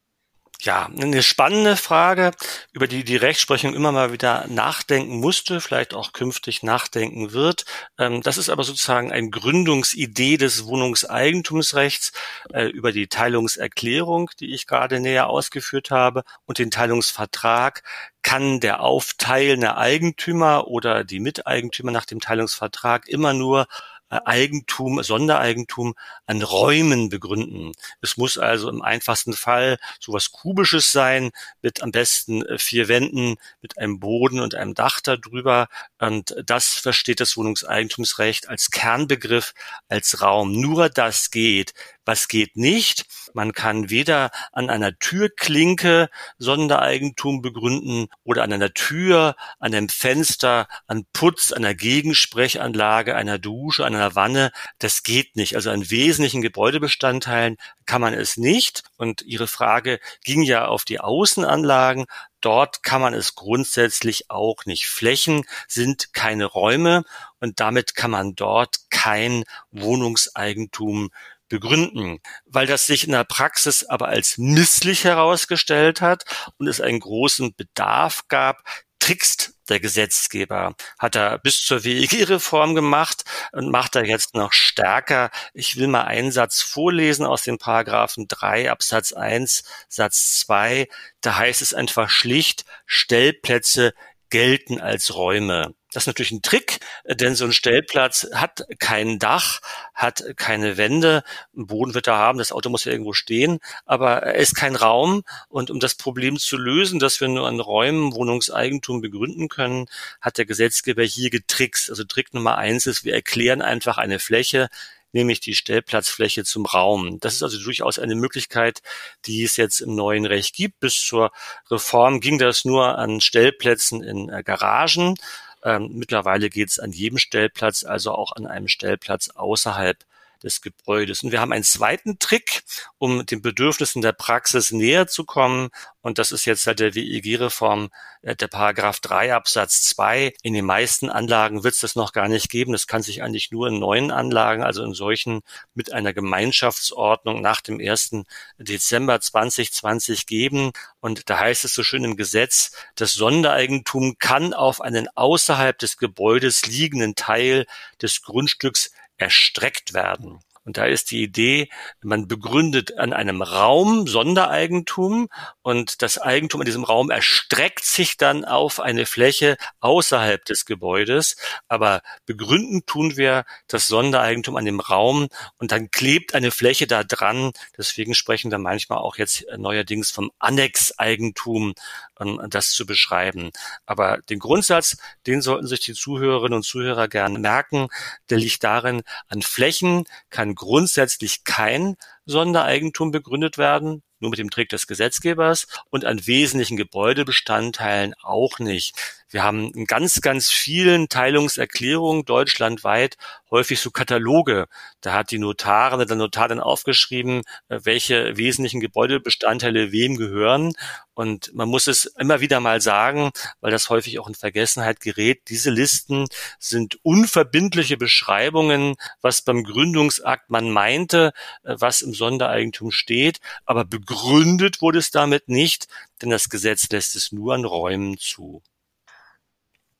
Ja, 0.65 0.89
eine 0.99 1.21
spannende 1.21 1.77
Frage, 1.77 2.31
über 2.73 2.87
die 2.87 3.03
die 3.03 3.17
Rechtsprechung 3.17 3.75
immer 3.75 3.91
mal 3.91 4.11
wieder 4.11 4.47
nachdenken 4.47 5.19
musste, 5.19 5.61
vielleicht 5.61 5.93
auch 5.93 6.11
künftig 6.11 6.63
nachdenken 6.63 7.33
wird. 7.33 7.65
Ähm, 7.99 8.23
das 8.23 8.39
ist 8.39 8.49
aber 8.49 8.63
sozusagen 8.63 9.11
ein 9.11 9.29
Gründungsidee 9.29 10.37
des 10.37 10.65
Wohnungseigentumsrechts 10.65 12.13
äh, 12.51 12.65
über 12.65 12.91
die 12.91 13.05
Teilungserklärung, 13.05 14.31
die 14.39 14.55
ich 14.55 14.65
gerade 14.65 14.99
näher 14.99 15.27
ausgeführt 15.29 15.91
habe, 15.91 16.23
und 16.45 16.57
den 16.57 16.71
Teilungsvertrag 16.71 17.83
kann 18.23 18.59
der 18.59 18.79
aufteilende 18.81 19.77
Eigentümer 19.77 20.65
oder 20.65 21.03
die 21.03 21.19
Miteigentümer 21.19 21.91
nach 21.91 22.05
dem 22.05 22.19
Teilungsvertrag 22.19 23.07
immer 23.07 23.33
nur 23.33 23.67
Eigentum, 24.09 25.01
Sondereigentum 25.01 25.95
an 26.25 26.41
Räumen 26.41 27.09
begründen. 27.09 27.71
Es 28.01 28.17
muss 28.17 28.37
also 28.37 28.69
im 28.69 28.81
einfachsten 28.81 29.33
Fall 29.33 29.77
sowas 29.99 30.31
Kubisches 30.31 30.91
sein, 30.91 31.31
mit 31.61 31.81
am 31.81 31.91
besten 31.91 32.45
äh, 32.45 32.57
vier 32.57 32.87
Wänden, 32.87 33.35
mit 33.61 33.77
einem 33.77 33.99
Boden 33.99 34.39
und 34.39 34.55
einem 34.55 34.73
Dach 34.73 35.01
darüber. 35.01 35.67
Und 35.99 36.35
das 36.45 36.69
versteht 36.69 37.19
das 37.19 37.35
Wohnungseigentumsrecht 37.37 38.47
als 38.49 38.71
Kernbegriff, 38.71 39.53
als 39.89 40.21
Raum. 40.21 40.51
Nur 40.59 40.89
das 40.89 41.31
geht. 41.31 41.73
Was 42.05 42.27
geht 42.27 42.55
nicht? 42.55 43.05
Man 43.33 43.51
kann 43.51 43.89
weder 43.89 44.29
an 44.51 44.69
einer 44.69 44.97
Türklinke 44.97 46.09
Sondereigentum 46.37 47.41
begründen 47.41 48.07
oder 48.23 48.43
an 48.43 48.53
einer 48.53 48.73
Tür, 48.73 49.35
an 49.59 49.73
einem 49.73 49.89
Fenster, 49.89 50.67
an 50.87 51.05
Putz, 51.13 51.51
einer 51.51 51.73
Gegensprechanlage, 51.73 53.15
einer 53.15 53.39
Dusche, 53.39 53.85
einer 53.85 54.15
Wanne. 54.15 54.51
Das 54.77 55.03
geht 55.03 55.35
nicht. 55.35 55.55
Also 55.55 55.71
an 55.71 55.89
wesentlichen 55.89 56.43
Gebäudebestandteilen 56.43 57.57
kann 57.85 58.01
man 58.01 58.13
es 58.13 58.37
nicht. 58.37 58.83
Und 58.97 59.23
Ihre 59.23 59.47
Frage 59.47 59.99
ging 60.23 60.43
ja 60.43 60.67
auf 60.67 60.85
die 60.85 60.99
Außenanlagen. 60.99 62.05
Dort 62.41 62.83
kann 62.83 63.01
man 63.01 63.15
es 63.15 63.33
grundsätzlich 63.33 64.29
auch 64.29 64.65
nicht. 64.65 64.85
Flächen 64.85 65.45
sind 65.67 66.13
keine 66.13 66.45
Räume 66.45 67.03
und 67.39 67.59
damit 67.59 67.95
kann 67.95 68.11
man 68.11 68.35
dort 68.35 68.81
kein 68.91 69.45
Wohnungseigentum 69.71 71.09
begründen, 71.49 72.19
weil 72.45 72.67
das 72.67 72.87
sich 72.87 73.05
in 73.05 73.11
der 73.11 73.23
Praxis 73.23 73.83
aber 73.83 74.07
als 74.07 74.37
misslich 74.37 75.03
herausgestellt 75.03 76.01
hat 76.01 76.23
und 76.57 76.67
es 76.67 76.81
einen 76.81 76.99
großen 76.99 77.55
Bedarf 77.55 78.23
gab, 78.27 78.63
trickst 78.99 79.53
der 79.69 79.79
Gesetzgeber. 79.79 80.75
Hat 80.97 81.15
er 81.15 81.37
bis 81.39 81.63
zur 81.63 81.83
WEG-Reform 81.83 82.75
gemacht 82.75 83.23
und 83.51 83.69
macht 83.69 83.95
er 83.95 84.05
jetzt 84.05 84.35
noch 84.35 84.51
stärker. 84.51 85.29
Ich 85.53 85.77
will 85.77 85.87
mal 85.87 86.05
einen 86.05 86.31
Satz 86.31 86.61
vorlesen 86.61 87.25
aus 87.25 87.43
den 87.43 87.57
Paragraphen 87.57 88.27
3 88.27 88.71
Absatz 88.71 89.13
1 89.13 89.63
Satz 89.89 90.39
2. 90.39 90.87
Da 91.21 91.37
heißt 91.37 91.61
es 91.61 91.73
einfach 91.73 92.09
schlicht, 92.09 92.65
Stellplätze 92.85 93.93
gelten 94.35 94.81
als 94.81 95.15
Räume. 95.15 95.75
Das 95.93 96.03
ist 96.03 96.07
natürlich 96.07 96.33
ein 96.33 96.41
Trick, 96.41 96.79
denn 97.05 97.35
so 97.35 97.45
ein 97.45 97.53
Stellplatz 97.53 98.27
hat 98.33 98.65
kein 98.79 99.17
Dach, 99.17 99.61
hat 99.93 100.25
keine 100.35 100.75
Wände, 100.75 101.23
einen 101.55 101.67
Boden 101.67 101.93
wird 101.93 102.07
er 102.07 102.17
haben, 102.17 102.37
das 102.37 102.51
Auto 102.51 102.69
muss 102.69 102.83
ja 102.83 102.91
irgendwo 102.91 103.13
stehen, 103.13 103.59
aber 103.85 104.23
er 104.23 104.35
ist 104.35 104.53
kein 104.53 104.75
Raum. 104.75 105.23
Und 105.47 105.71
um 105.71 105.79
das 105.79 105.95
Problem 105.95 106.37
zu 106.37 106.57
lösen, 106.57 106.99
dass 106.99 107.21
wir 107.21 107.29
nur 107.29 107.47
an 107.47 107.61
Räumen 107.61 108.13
Wohnungseigentum 108.13 108.99
begründen 108.99 109.47
können, 109.47 109.85
hat 110.19 110.37
der 110.37 110.45
Gesetzgeber 110.45 111.03
hier 111.03 111.29
getrickst. 111.29 111.89
Also 111.89 112.03
Trick 112.03 112.33
Nummer 112.33 112.57
eins 112.57 112.87
ist, 112.87 113.05
wir 113.05 113.13
erklären 113.13 113.61
einfach 113.61 113.97
eine 113.97 114.19
Fläche, 114.19 114.67
nämlich 115.15 115.39
die 115.39 115.55
Stellplatzfläche 115.55 116.43
zum 116.43 116.65
Raum. 116.65 117.19
Das 117.21 117.35
ist 117.35 117.43
also 117.43 117.57
durchaus 117.63 117.97
eine 117.97 118.15
Möglichkeit, 118.15 118.81
die 119.25 119.43
es 119.43 119.57
jetzt 119.57 119.79
im 119.79 119.95
neuen 119.95 120.25
Recht 120.25 120.53
gibt. 120.53 120.79
Bis 120.81 120.99
zur 120.99 121.31
Reform 121.71 122.19
ging 122.19 122.37
das 122.37 122.65
nur 122.65 122.97
an 122.97 123.21
Stellplätzen 123.21 124.03
in 124.03 124.29
äh, 124.29 124.43
Garagen. 124.43 125.15
Ähm, 125.63 125.89
mittlerweile 125.93 126.49
geht 126.49 126.69
es 126.69 126.79
an 126.79 126.91
jedem 126.91 127.17
Stellplatz, 127.17 127.85
also 127.85 128.11
auch 128.11 128.33
an 128.33 128.45
einem 128.45 128.67
Stellplatz 128.67 129.29
außerhalb 129.29 129.97
des 130.43 130.61
Gebäudes. 130.61 131.23
Und 131.23 131.31
wir 131.31 131.41
haben 131.41 131.51
einen 131.51 131.63
zweiten 131.63 132.19
Trick, 132.19 132.63
um 132.97 133.25
den 133.25 133.41
Bedürfnissen 133.41 134.01
der 134.01 134.13
Praxis 134.13 134.71
näher 134.71 135.07
zu 135.07 135.25
kommen. 135.25 135.69
Und 136.01 136.19
das 136.19 136.31
ist 136.31 136.45
jetzt 136.45 136.63
seit 136.63 136.79
der 136.79 136.93
WEG-Reform 136.93 137.89
äh, 138.21 138.35
der 138.35 138.47
Paragraph 138.47 138.99
3 138.99 139.33
Absatz 139.33 139.83
2. 139.83 140.33
In 140.43 140.53
den 140.53 140.65
meisten 140.65 141.09
Anlagen 141.09 141.63
wird 141.63 141.73
es 141.75 141.79
das 141.79 141.95
noch 141.95 142.11
gar 142.11 142.27
nicht 142.27 142.49
geben. 142.49 142.73
Das 142.73 142.87
kann 142.87 143.01
sich 143.01 143.23
eigentlich 143.23 143.51
nur 143.51 143.67
in 143.67 143.79
neuen 143.79 144.11
Anlagen, 144.11 144.63
also 144.63 144.83
in 144.83 144.93
solchen 144.93 145.41
mit 145.73 145.93
einer 145.93 146.13
Gemeinschaftsordnung 146.13 147.41
nach 147.41 147.61
dem 147.61 147.79
1. 147.79 148.23
Dezember 148.57 149.19
2020 149.19 150.25
geben. 150.25 150.71
Und 150.99 151.29
da 151.29 151.39
heißt 151.39 151.65
es 151.65 151.73
so 151.73 151.83
schön 151.83 152.03
im 152.03 152.17
Gesetz, 152.17 152.71
das 152.95 153.13
Sondereigentum 153.13 154.17
kann 154.19 154.53
auf 154.53 154.81
einen 154.81 155.07
außerhalb 155.15 155.77
des 155.77 155.97
Gebäudes 155.97 156.65
liegenden 156.65 157.15
Teil 157.15 157.65
des 158.01 158.21
Grundstücks 158.21 158.91
erstreckt 159.17 159.93
werden. 159.93 160.39
Und 160.65 160.77
da 160.77 160.85
ist 160.85 161.11
die 161.11 161.21
Idee, 161.21 161.69
man 162.01 162.27
begründet 162.27 162.97
an 162.97 163.13
einem 163.13 163.43
Raum 163.43 164.07
Sondereigentum 164.07 165.29
und 165.61 166.01
das 166.01 166.17
Eigentum 166.17 166.61
in 166.61 166.65
diesem 166.65 166.83
Raum 166.83 167.11
erstreckt 167.11 167.85
sich 167.85 168.17
dann 168.17 168.43
auf 168.45 168.79
eine 168.79 169.05
Fläche 169.05 169.57
außerhalb 169.79 170.43
des 170.43 170.65
Gebäudes. 170.65 171.35
Aber 171.67 172.01
begründen 172.25 172.85
tun 172.87 173.15
wir 173.15 173.45
das 173.67 173.85
Sondereigentum 173.85 174.55
an 174.57 174.65
dem 174.65 174.79
Raum 174.79 175.27
und 175.59 175.71
dann 175.71 175.91
klebt 175.91 176.33
eine 176.33 176.49
Fläche 176.49 176.87
da 176.87 177.03
dran. 177.03 177.51
Deswegen 177.77 178.15
sprechen 178.15 178.49
wir 178.49 178.57
manchmal 178.57 178.99
auch 178.99 179.17
jetzt 179.17 179.45
neuerdings 179.55 180.09
vom 180.09 180.31
Annexeigentum, 180.39 181.75
um 182.17 182.49
das 182.49 182.71
zu 182.71 182.87
beschreiben. 182.87 183.51
Aber 183.85 184.17
den 184.29 184.39
Grundsatz, 184.39 184.97
den 185.27 185.41
sollten 185.41 185.67
sich 185.67 185.81
die 185.81 185.93
Zuhörerinnen 185.93 186.55
und 186.55 186.63
Zuhörer 186.63 187.07
gerne 187.07 187.37
merken. 187.37 187.87
Der 188.31 188.39
liegt 188.39 188.63
darin, 188.63 189.03
an 189.27 189.43
Flächen 189.43 190.05
kann 190.31 190.54
grundsätzlich 190.55 191.43
kein 191.43 191.95
Sondereigentum 192.25 193.11
begründet 193.11 193.57
werden, 193.57 194.03
nur 194.19 194.31
mit 194.31 194.39
dem 194.39 194.49
Trick 194.49 194.69
des 194.69 194.87
Gesetzgebers 194.87 195.67
und 195.89 196.05
an 196.05 196.25
wesentlichen 196.25 196.77
Gebäudebestandteilen 196.77 198.13
auch 198.23 198.59
nicht. 198.59 198.95
Wir 199.29 199.43
haben 199.43 199.71
in 199.73 199.85
ganz, 199.85 200.21
ganz 200.21 200.51
vielen 200.51 201.09
Teilungserklärungen 201.09 202.25
deutschlandweit 202.25 203.17
häufig 203.49 203.79
so 203.79 203.89
Kataloge. 203.89 204.67
Da 205.01 205.13
hat 205.13 205.31
die 205.31 205.39
Notarin 205.39 206.05
der 206.07 206.15
Notar 206.15 206.47
dann 206.47 206.59
aufgeschrieben, 206.59 207.41
äh, 207.69 207.79
welche 207.83 208.37
wesentlichen 208.37 208.79
Gebäudebestandteile 208.81 209.91
wem 209.91 210.15
gehören. 210.15 210.73
Und 211.15 211.53
man 211.55 211.69
muss 211.69 211.87
es 211.87 212.05
immer 212.05 212.39
wieder 212.39 212.59
mal 212.59 212.81
sagen, 212.81 213.31
weil 213.61 213.71
das 213.71 213.89
häufig 213.89 214.19
auch 214.19 214.27
in 214.27 214.35
Vergessenheit 214.35 214.99
gerät. 214.99 215.43
Diese 215.47 215.71
Listen 215.71 216.27
sind 216.59 216.99
unverbindliche 217.03 217.97
Beschreibungen, 217.97 218.95
was 219.21 219.41
beim 219.41 219.63
Gründungsakt 219.63 220.51
man 220.51 220.69
meinte, 220.69 221.33
äh, 221.63 221.75
was 221.79 222.01
im 222.03 222.13
Sondereigentum 222.13 222.91
steht. 222.91 223.39
Aber 223.65 223.85
begründet 223.85 224.81
wurde 224.81 224.99
es 224.99 225.09
damit 225.09 225.49
nicht, 225.49 225.87
denn 226.21 226.29
das 226.29 226.49
Gesetz 226.49 226.89
lässt 226.91 227.15
es 227.15 227.31
nur 227.31 227.55
an 227.55 227.65
Räumen 227.65 228.19
zu. 228.19 228.61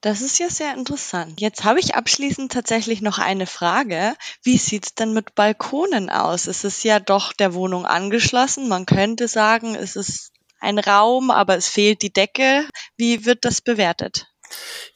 Das 0.05 0.21
ist 0.21 0.37
ja 0.37 0.51
sehr 0.51 0.75
interessant. 0.75 1.41
Jetzt 1.41 1.63
habe 1.63 1.79
ich 1.79 1.95
abschließend 1.95 2.51
tatsächlich 2.51 3.01
noch 3.01 3.17
eine 3.17 3.47
Frage. 3.47 4.15
Wie 4.43 4.59
sieht 4.59 4.85
es 4.85 4.93
denn 4.93 5.13
mit 5.13 5.33
Balkonen 5.33 6.11
aus? 6.11 6.45
Es 6.45 6.63
ist 6.63 6.83
ja 6.83 6.99
doch 6.99 7.33
der 7.33 7.55
Wohnung 7.55 7.87
angeschlossen. 7.87 8.67
Man 8.67 8.85
könnte 8.85 9.27
sagen, 9.27 9.73
es 9.73 9.95
ist 9.95 10.31
ein 10.59 10.77
Raum, 10.77 11.31
aber 11.31 11.57
es 11.57 11.67
fehlt 11.67 12.03
die 12.03 12.13
Decke. 12.13 12.69
Wie 12.97 13.25
wird 13.25 13.45
das 13.45 13.61
bewertet? 13.61 14.27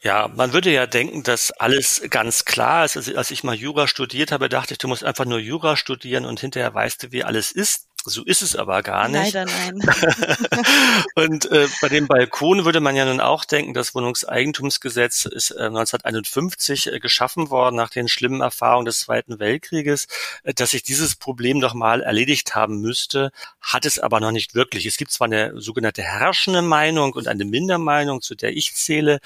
Ja, 0.00 0.28
man 0.28 0.52
würde 0.52 0.70
ja 0.70 0.86
denken, 0.86 1.24
dass 1.24 1.50
alles 1.50 2.02
ganz 2.08 2.44
klar 2.44 2.84
ist. 2.84 2.96
Also, 2.96 3.16
als 3.16 3.32
ich 3.32 3.42
mal 3.42 3.56
Jura 3.56 3.88
studiert 3.88 4.30
habe, 4.30 4.48
dachte 4.48 4.74
ich, 4.74 4.78
du 4.78 4.86
musst 4.86 5.02
einfach 5.02 5.24
nur 5.24 5.40
Jura 5.40 5.76
studieren 5.76 6.24
und 6.24 6.38
hinterher 6.38 6.72
weißt 6.72 7.02
du, 7.02 7.10
wie 7.10 7.24
alles 7.24 7.50
ist. 7.50 7.88
So 8.04 8.24
ist 8.24 8.40
es 8.40 8.56
aber 8.56 8.82
gar 8.82 9.08
nicht. 9.08 9.34
Leider 9.34 9.44
nein. 9.44 9.78
und 11.16 11.50
äh, 11.50 11.68
bei 11.82 11.88
dem 11.88 12.06
Balkon 12.08 12.64
würde 12.64 12.80
man 12.80 12.96
ja 12.96 13.04
nun 13.04 13.20
auch 13.20 13.44
denken, 13.44 13.74
das 13.74 13.94
Wohnungseigentumsgesetz 13.94 15.26
ist 15.26 15.50
äh, 15.50 15.64
1951 15.64 16.92
äh, 16.92 16.98
geschaffen 16.98 17.50
worden 17.50 17.76
nach 17.76 17.90
den 17.90 18.08
schlimmen 18.08 18.40
Erfahrungen 18.40 18.86
des 18.86 19.00
Zweiten 19.00 19.38
Weltkrieges, 19.38 20.06
äh, 20.44 20.54
dass 20.54 20.70
sich 20.70 20.82
dieses 20.82 21.14
Problem 21.14 21.60
doch 21.60 21.74
mal 21.74 22.00
erledigt 22.00 22.54
haben 22.54 22.80
müsste, 22.80 23.32
hat 23.60 23.84
es 23.84 23.98
aber 23.98 24.18
noch 24.20 24.32
nicht 24.32 24.54
wirklich. 24.54 24.86
Es 24.86 24.96
gibt 24.96 25.10
zwar 25.10 25.26
eine 25.26 25.60
sogenannte 25.60 26.02
herrschende 26.02 26.62
Meinung 26.62 27.12
und 27.12 27.28
eine 27.28 27.44
Mindermeinung, 27.44 28.22
zu 28.22 28.34
der 28.34 28.56
ich 28.56 28.74
zähle, 28.74 29.20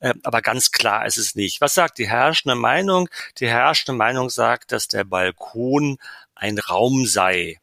äh, 0.00 0.12
aber 0.22 0.42
ganz 0.42 0.70
klar 0.70 1.06
ist 1.06 1.16
es 1.16 1.34
nicht. 1.34 1.62
Was 1.62 1.72
sagt 1.72 1.96
die 1.96 2.08
herrschende 2.08 2.56
Meinung? 2.56 3.08
Die 3.38 3.48
herrschende 3.48 3.96
Meinung 3.96 4.28
sagt, 4.28 4.72
dass 4.72 4.86
der 4.86 5.04
Balkon 5.04 5.96
ein 6.34 6.58
Raum 6.58 7.06
sei 7.06 7.58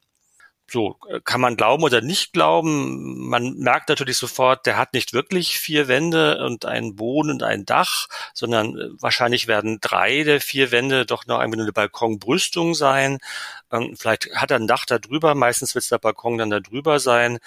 so 0.69 0.97
äh, 1.09 1.19
kann 1.23 1.41
man 1.41 1.55
glauben 1.55 1.83
oder 1.83 2.01
nicht 2.01 2.33
glauben. 2.33 3.27
Man 3.27 3.57
merkt 3.57 3.89
natürlich 3.89 4.17
sofort, 4.17 4.65
der 4.65 4.77
hat 4.77 4.93
nicht 4.93 5.13
wirklich 5.13 5.59
vier 5.59 5.87
Wände 5.87 6.43
und 6.43 6.65
einen 6.65 6.95
Boden 6.95 7.31
und 7.31 7.43
ein 7.43 7.65
Dach, 7.65 8.07
sondern 8.33 8.77
äh, 8.77 8.89
wahrscheinlich 8.99 9.47
werden 9.47 9.79
drei 9.81 10.23
der 10.23 10.41
vier 10.41 10.71
Wände 10.71 11.05
doch 11.05 11.25
noch 11.27 11.39
eine 11.39 11.71
Balkonbrüstung 11.71 12.75
sein. 12.75 13.19
Ähm, 13.75 13.95
vielleicht 13.97 14.33
hat 14.35 14.51
er 14.51 14.57
ein 14.57 14.67
Dach 14.67 14.85
da 14.85 14.99
drüber, 14.99 15.35
meistens 15.35 15.75
wird 15.75 15.89
der 15.91 15.97
Balkon 15.97 16.37
dann 16.37 16.49
da 16.49 16.59
drüber 16.59 16.99
sein. 16.99 17.39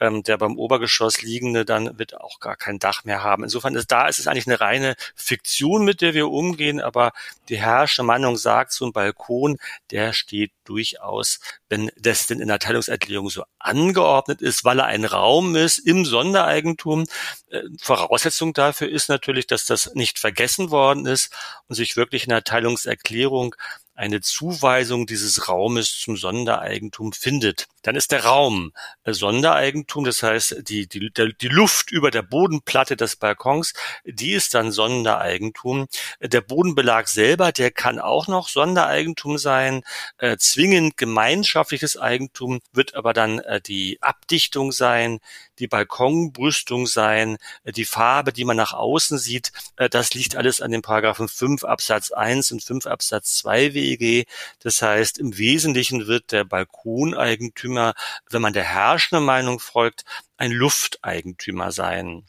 Ähm, 0.00 0.22
der 0.22 0.38
beim 0.38 0.58
Obergeschoss 0.58 1.22
liegende 1.22 1.64
dann 1.64 1.98
wird 1.98 2.16
auch 2.16 2.40
gar 2.40 2.56
kein 2.56 2.78
Dach 2.78 3.04
mehr 3.04 3.22
haben. 3.22 3.44
Insofern 3.44 3.74
ist 3.74 3.90
da 3.92 4.08
ist 4.08 4.18
es 4.18 4.26
eigentlich 4.26 4.46
eine 4.46 4.60
reine 4.60 4.96
Fiktion, 5.14 5.84
mit 5.84 6.00
der 6.00 6.14
wir 6.14 6.28
umgehen, 6.30 6.80
aber 6.80 7.12
die 7.48 7.56
herrschende 7.56 8.06
Meinung 8.06 8.36
sagt, 8.36 8.72
so 8.72 8.86
ein 8.86 8.92
Balkon, 8.92 9.58
der 9.90 10.12
steht 10.12 10.52
durchaus, 10.64 11.40
wenn 11.68 11.90
das 11.96 12.26
denn 12.26 12.40
in 12.40 12.48
der 12.48 12.58
Teilungserklärung 12.58 13.30
so 13.30 13.44
angeordnet 13.58 14.42
ist, 14.42 14.64
weil 14.64 14.80
er 14.80 14.86
ein 14.86 15.04
Raum 15.04 15.56
ist 15.56 15.78
im 15.78 16.04
Sondereigentum. 16.04 17.04
Äh, 17.50 17.62
Voraussetzung 17.80 18.52
dafür 18.52 18.88
ist 18.88 19.08
natürlich, 19.08 19.46
dass 19.46 19.66
das 19.66 19.94
nicht 19.94 20.18
vergessen 20.18 20.70
worden 20.70 21.06
ist 21.06 21.30
und 21.68 21.76
sich 21.76 21.96
wirklich 21.96 22.24
in 22.24 22.30
der 22.30 22.44
Teilungserklärung 22.44 23.54
eine 23.94 24.20
Zuweisung 24.20 25.06
dieses 25.06 25.48
Raumes 25.48 25.98
zum 25.98 26.16
Sondereigentum 26.16 27.12
findet. 27.12 27.66
Dann 27.84 27.96
ist 27.96 28.10
der 28.12 28.24
Raum 28.24 28.72
Sondereigentum, 29.06 30.04
das 30.04 30.22
heißt 30.22 30.68
die, 30.68 30.88
die, 30.88 31.12
die 31.12 31.48
Luft 31.48 31.92
über 31.92 32.10
der 32.10 32.22
Bodenplatte 32.22 32.96
des 32.96 33.16
Balkons, 33.16 33.74
die 34.04 34.32
ist 34.32 34.54
dann 34.54 34.72
Sondereigentum. 34.72 35.86
Der 36.20 36.40
Bodenbelag 36.40 37.08
selber, 37.08 37.52
der 37.52 37.70
kann 37.70 37.98
auch 37.98 38.26
noch 38.26 38.48
Sondereigentum 38.48 39.38
sein. 39.38 39.82
Äh, 40.18 40.38
zwingend 40.38 40.96
gemeinschaftliches 40.96 41.96
Eigentum 41.96 42.60
wird 42.72 42.94
aber 42.94 43.12
dann 43.12 43.38
äh, 43.40 43.60
die 43.60 43.98
Abdichtung 44.00 44.72
sein, 44.72 45.20
die 45.58 45.68
Balkonbrüstung 45.68 46.86
sein, 46.86 47.36
äh, 47.64 47.72
die 47.72 47.84
Farbe, 47.84 48.32
die 48.32 48.44
man 48.44 48.56
nach 48.56 48.72
außen 48.72 49.18
sieht. 49.18 49.52
Äh, 49.76 49.88
das 49.90 50.14
liegt 50.14 50.36
alles 50.36 50.60
an 50.60 50.70
den 50.70 50.82
Paragraphen 50.82 51.28
5 51.28 51.64
Absatz 51.64 52.10
1 52.10 52.52
und 52.52 52.62
5 52.62 52.86
Absatz 52.86 53.36
2 53.38 53.74
WEG. 53.74 54.26
Das 54.60 54.80
heißt, 54.80 55.18
im 55.18 55.36
Wesentlichen 55.36 56.06
wird 56.06 56.32
der 56.32 56.44
Balkoneigentümer, 56.44 57.73
wenn 57.76 58.42
man 58.42 58.52
der 58.52 58.64
herrschenden 58.64 59.24
Meinung 59.24 59.60
folgt, 59.60 60.04
ein 60.36 60.52
Lufteigentümer 60.52 61.72
sein. 61.72 62.24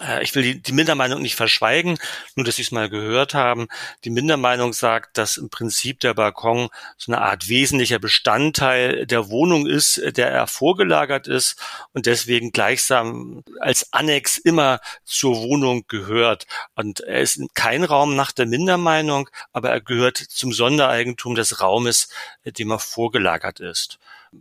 Äh, 0.00 0.22
ich 0.22 0.34
will 0.34 0.42
die, 0.42 0.62
die 0.62 0.72
Mindermeinung 0.72 1.22
nicht 1.22 1.34
verschweigen, 1.34 1.98
nur 2.34 2.44
dass 2.44 2.56
Sie 2.56 2.62
es 2.62 2.70
mal 2.70 2.88
gehört 2.88 3.34
haben. 3.34 3.68
Die 4.04 4.10
Mindermeinung 4.10 4.72
sagt, 4.72 5.18
dass 5.18 5.36
im 5.36 5.50
Prinzip 5.50 6.00
der 6.00 6.14
Balkon 6.14 6.68
so 6.96 7.12
eine 7.12 7.20
Art 7.22 7.48
wesentlicher 7.48 7.98
Bestandteil 7.98 9.06
der 9.06 9.28
Wohnung 9.28 9.66
ist, 9.66 10.00
der 10.16 10.30
er 10.30 10.46
vorgelagert 10.46 11.26
ist 11.26 11.56
und 11.92 12.06
deswegen 12.06 12.52
gleichsam 12.52 13.42
als 13.60 13.92
Annex 13.92 14.38
immer 14.38 14.80
zur 15.04 15.36
Wohnung 15.36 15.84
gehört. 15.88 16.46
Und 16.74 17.00
er 17.00 17.20
ist 17.20 17.40
kein 17.54 17.84
Raum 17.84 18.16
nach 18.16 18.32
der 18.32 18.46
Mindermeinung, 18.46 19.28
aber 19.52 19.70
er 19.70 19.80
gehört 19.80 20.16
zum 20.18 20.52
Sondereigentum 20.52 21.34
des 21.34 21.60
Raumes, 21.60 22.08
dem 22.44 22.70
er 22.70 22.78
vorgelagert 22.78 23.60
ist. 23.60 23.98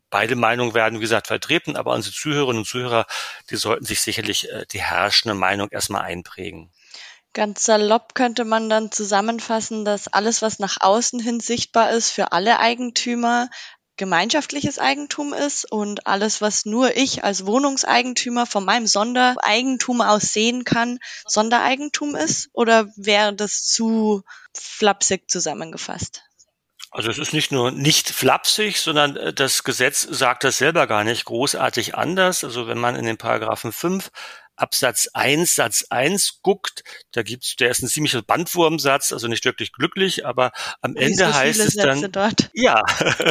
Beide 0.09 0.35
Meinungen 0.35 0.73
werden, 0.73 0.99
wie 0.99 1.03
gesagt, 1.03 1.27
vertreten, 1.27 1.75
aber 1.75 1.93
unsere 1.93 2.13
Zuhörerinnen 2.13 2.59
und 2.59 2.67
Zuhörer, 2.67 3.05
die 3.49 3.55
sollten 3.55 3.85
sich 3.85 4.01
sicherlich 4.01 4.49
äh, 4.49 4.65
die 4.71 4.81
herrschende 4.81 5.35
Meinung 5.35 5.69
erstmal 5.71 6.03
einprägen. 6.03 6.71
Ganz 7.33 7.65
salopp 7.65 8.15
könnte 8.15 8.45
man 8.45 8.69
dann 8.69 8.91
zusammenfassen, 8.91 9.85
dass 9.85 10.07
alles, 10.07 10.41
was 10.41 10.59
nach 10.59 10.77
außen 10.79 11.19
hin 11.19 11.39
sichtbar 11.39 11.91
ist, 11.91 12.09
für 12.09 12.31
alle 12.31 12.59
Eigentümer 12.59 13.49
gemeinschaftliches 13.97 14.79
Eigentum 14.79 15.33
ist 15.33 15.69
und 15.69 16.07
alles, 16.07 16.39
was 16.39 16.65
nur 16.65 16.95
ich 16.95 17.23
als 17.23 17.45
Wohnungseigentümer 17.45 18.45
von 18.45 18.63
meinem 18.63 18.87
Sondereigentum 18.87 20.01
aus 20.01 20.33
sehen 20.33 20.63
kann, 20.63 20.99
Sondereigentum 21.25 22.15
ist? 22.15 22.49
Oder 22.53 22.87
wäre 22.95 23.33
das 23.33 23.63
zu 23.65 24.23
flapsig 24.53 25.29
zusammengefasst? 25.29 26.26
Also 26.91 27.09
es 27.09 27.17
ist 27.17 27.33
nicht 27.33 27.51
nur 27.51 27.71
nicht 27.71 28.09
flapsig, 28.09 28.79
sondern 28.79 29.15
äh, 29.17 29.33
das 29.33 29.63
Gesetz 29.63 30.01
sagt 30.01 30.43
das 30.43 30.57
selber 30.57 30.87
gar 30.87 31.03
nicht 31.03 31.25
großartig 31.25 31.95
anders. 31.95 32.43
Also 32.43 32.67
wenn 32.67 32.77
man 32.77 32.95
in 32.95 33.05
den 33.05 33.17
Paragraphen 33.17 33.71
5 33.71 34.09
Absatz 34.57 35.07
1, 35.13 35.53
Satz 35.53 35.85
1 35.89 36.39
guckt, 36.41 36.83
da 37.11 37.21
gibt's, 37.21 37.55
der 37.55 37.69
ist 37.69 37.83
ein 37.83 37.87
ziemlicher 37.87 38.23
Bandwurmsatz, 38.23 39.13
also 39.13 39.27
nicht 39.27 39.45
wirklich 39.45 39.71
glücklich, 39.71 40.25
aber 40.25 40.51
am 40.81 40.95
Wie 40.95 41.03
Ende 41.03 41.27
so 41.27 41.33
heißt 41.33 41.59
es 41.59 41.75
dann, 41.75 42.11
dort. 42.11 42.49
ja, 42.53 42.81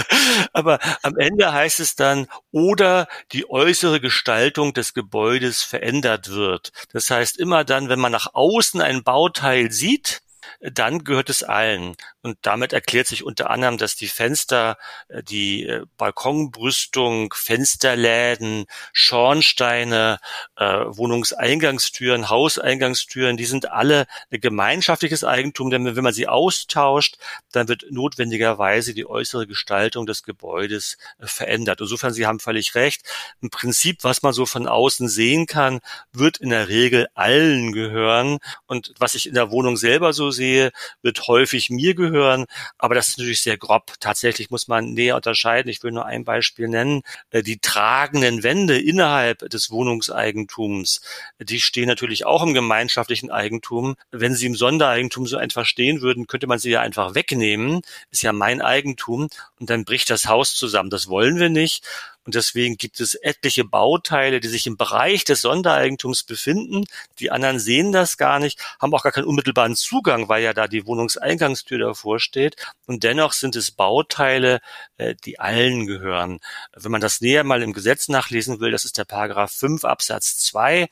aber 0.53 0.79
am 1.03 1.16
Ende 1.19 1.53
heißt 1.53 1.81
es 1.81 1.97
dann, 1.97 2.29
oder 2.53 3.09
die 3.33 3.51
äußere 3.51 4.01
Gestaltung 4.01 4.73
des 4.73 4.95
Gebäudes 4.95 5.62
verändert 5.62 6.31
wird. 6.31 6.71
Das 6.92 7.11
heißt, 7.11 7.38
immer 7.38 7.64
dann, 7.64 7.88
wenn 7.88 8.01
man 8.01 8.12
nach 8.12 8.33
außen 8.33 8.81
ein 8.81 9.03
Bauteil 9.03 9.73
sieht, 9.73 10.23
dann 10.61 11.05
gehört 11.05 11.31
es 11.31 11.43
allen. 11.43 11.97
Und 12.23 12.39
damit 12.43 12.73
erklärt 12.73 13.07
sich 13.07 13.25
unter 13.25 13.51
anderem, 13.51 13.79
dass 13.79 13.97
die 13.97 14.09
Fenster, 14.09 14.79
äh, 15.09 15.23
die 15.23 15.67
äh, 15.67 15.85
Balkonbrüstung, 15.97 17.33
Fensterläden, 17.35 18.67
Schornsteine, 18.93 20.19
äh, 20.57 20.65
Wohnungseingangstüren, 20.65 22.29
Hauseingangstüren, 22.29 23.37
die 23.37 23.45
sind 23.45 23.71
alle 23.71 24.07
gemeinschaftliches 24.31 25.25
Eigentum, 25.25 25.71
denn 25.71 25.97
wenn 25.97 26.05
man 26.05 26.13
sie 26.13 26.29
austauscht, 26.29 27.17
dann 27.53 27.69
wird 27.69 27.87
notwendigerweise 27.91 28.95
die 28.95 29.07
äußere 29.07 29.47
Gestaltung 29.47 30.07
des 30.07 30.23
Gebäudes 30.23 30.99
verändert. 31.21 31.81
Insofern, 31.81 32.13
Sie 32.13 32.27
haben 32.27 32.41
völlig 32.41 32.75
recht. 32.75 33.03
Im 33.41 33.51
Prinzip, 33.51 34.05
was 34.05 34.23
man 34.23 34.33
so 34.33 34.47
von 34.47 34.67
außen 34.67 35.09
sehen 35.09 35.47
kann, 35.47 35.81
wird 36.13 36.39
in 36.39 36.51
der 36.51 36.69
Regel 36.69 37.09
allen 37.15 37.73
gehören. 37.73 38.39
Und 38.67 38.95
was 38.99 39.15
ich 39.15 39.27
in 39.27 39.35
der 39.35 39.51
Wohnung 39.51 39.77
selber 39.77 40.13
so 40.13 40.31
sehe, 40.37 40.70
wird 41.03 41.27
häufig 41.27 41.70
mir 41.70 41.94
gehören. 41.94 42.46
Aber 42.79 42.94
das 42.94 43.09
ist 43.09 43.18
natürlich 43.18 43.42
sehr 43.42 43.57
grob. 43.59 43.94
Tatsächlich 44.01 44.51
muss 44.51 44.68
man 44.68 44.92
näher 44.92 45.16
unterscheiden. 45.16 45.70
Ich 45.70 45.83
will 45.83 45.92
nur 45.92 46.07
ein 46.07 46.25
Beispiel 46.25 46.68
nennen. 46.68 47.03
Äh, 47.31 47.42
die 47.42 47.59
tragenden 47.59 48.42
Wände 48.42 48.79
innerhalb 48.79 49.38
des 49.51 49.70
Wohnungseigentums, 49.70 51.01
die 51.40 51.61
stehen 51.61 51.88
natürlich 51.88 52.25
auch 52.27 52.42
im 52.42 52.55
gemeinschaftlichen 52.55 53.31
Eigentum. 53.31 53.96
Wenn 54.11 54.35
sie 54.35 54.46
im 54.46 54.55
Sondereigentum 54.55 55.27
so 55.27 55.37
einfach 55.37 55.66
stehen 55.66 56.01
würden, 56.01 56.27
könnte 56.27 56.46
man 56.46 56.59
sie 56.59 56.70
ja 56.70 56.81
einfach 56.81 57.14
wegnehmen. 57.14 57.83
Ist 58.11 58.22
ja 58.22 58.33
mein 58.33 58.62
Eigentum. 58.62 59.29
Und 59.59 59.70
dann 59.70 59.85
bricht 59.85 60.11
das 60.11 60.27
Haus 60.27 60.55
zusammen. 60.55 60.90
Das 60.90 61.09
wollen 61.09 61.38
wir 61.38 61.49
nicht. 61.49 61.85
Und 62.27 62.35
deswegen 62.35 62.77
gibt 62.77 63.01
es 63.01 63.15
etliche 63.15 63.65
Bauteile, 63.65 64.41
die 64.41 64.49
sich 64.49 64.67
im 64.67 64.77
Bereich 64.77 65.25
des 65.25 65.41
Sondereigentums 65.43 66.25
befinden. 66.25 66.85
Die 67.21 67.31
anderen 67.31 67.61
sehen 67.61 67.93
das 67.93 68.17
gar 68.17 68.41
nicht, 68.41 68.61
haben 68.81 68.93
auch 68.93 69.05
gar 69.05 69.12
keinen 69.12 69.27
unmittelbaren 69.27 69.77
Zugang, 69.77 70.29
weil 70.29 70.43
ja 70.43 70.53
da 70.53 70.67
die 70.67 70.87
Wohnungseingangstür 70.87 71.79
davor 71.79 72.19
steht. 72.19 72.57
Und 72.87 73.05
dennoch 73.05 73.33
sind 73.33 73.55
es 73.55 73.71
Bauteile, 73.71 74.61
äh, 74.99 75.15
die 75.25 75.39
allen 75.39 75.87
gehören. 75.87 76.41
Wenn 76.75 76.93
man 76.93 77.01
das 77.01 77.21
näher 77.21 77.45
mal 77.45 77.62
im 77.62 77.73
Gesetz 77.73 78.09
nachlesen 78.09 78.59
will, 78.61 78.73
das 78.73 78.85
ist 78.85 78.99
der 78.99 79.05
Paragraph 79.05 79.53
5 79.53 79.85
Absatz 79.85 80.39
2 80.39 80.89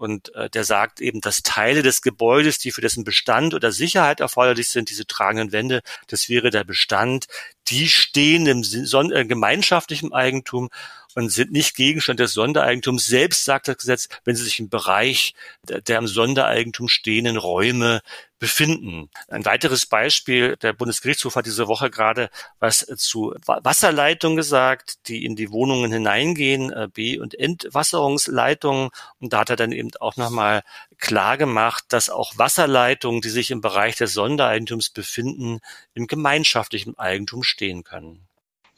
und 0.00 0.34
äh, 0.34 0.48
der 0.48 0.64
sagt 0.64 1.02
eben, 1.02 1.20
dass 1.20 1.42
Teile 1.42 1.82
des 1.82 2.00
Gebäudes, 2.00 2.56
die 2.56 2.72
für 2.72 2.80
dessen 2.80 3.04
Bestand 3.04 3.52
oder 3.52 3.70
Sicherheit 3.70 4.20
erforderlich 4.20 4.70
sind, 4.70 4.88
diese 4.88 5.06
tragenden 5.06 5.52
Wände, 5.52 5.82
das 6.06 6.30
wäre 6.30 6.48
der 6.48 6.64
Bestand, 6.64 7.26
die 7.68 7.86
stehen 7.86 8.46
im 8.46 8.62
äh, 8.62 9.24
gemeinschaftlichen 9.26 10.14
Eigentum 10.14 10.70
und 11.14 11.30
sind 11.30 11.52
nicht 11.52 11.76
Gegenstand 11.76 12.20
des 12.20 12.32
Sondereigentums. 12.32 13.06
Selbst 13.06 13.44
sagt 13.44 13.68
das 13.68 13.78
Gesetz, 13.78 14.08
wenn 14.24 14.36
sie 14.36 14.44
sich 14.44 14.60
im 14.60 14.68
Bereich 14.68 15.34
der, 15.68 15.80
der 15.80 15.98
im 15.98 16.06
Sondereigentum 16.06 16.88
stehenden 16.88 17.36
Räume 17.36 18.00
befinden. 18.40 19.10
Ein 19.28 19.44
weiteres 19.44 19.86
Beispiel, 19.86 20.56
der 20.56 20.72
Bundesgerichtshof 20.72 21.36
hat 21.36 21.46
diese 21.46 21.68
Woche 21.68 21.90
gerade 21.90 22.30
was 22.58 22.78
zu 22.96 23.34
Wasserleitungen 23.44 24.36
gesagt, 24.36 25.06
die 25.08 25.24
in 25.24 25.36
die 25.36 25.50
Wohnungen 25.52 25.92
hineingehen, 25.92 26.72
äh, 26.72 26.88
B- 26.92 27.18
und 27.18 27.38
Entwasserungsleitungen. 27.38 28.90
Und 29.20 29.32
da 29.32 29.40
hat 29.40 29.50
er 29.50 29.56
dann 29.56 29.72
eben 29.72 29.90
auch 30.00 30.16
nochmal 30.16 30.62
klar 30.98 31.36
gemacht, 31.36 31.84
dass 31.88 32.08
auch 32.08 32.38
Wasserleitungen, 32.38 33.20
die 33.20 33.28
sich 33.28 33.50
im 33.50 33.60
Bereich 33.60 33.96
des 33.96 34.14
Sondereigentums 34.14 34.88
befinden, 34.88 35.60
im 35.92 36.06
gemeinschaftlichen 36.06 36.98
Eigentum 36.98 37.42
stehen 37.42 37.84
können. 37.84 38.29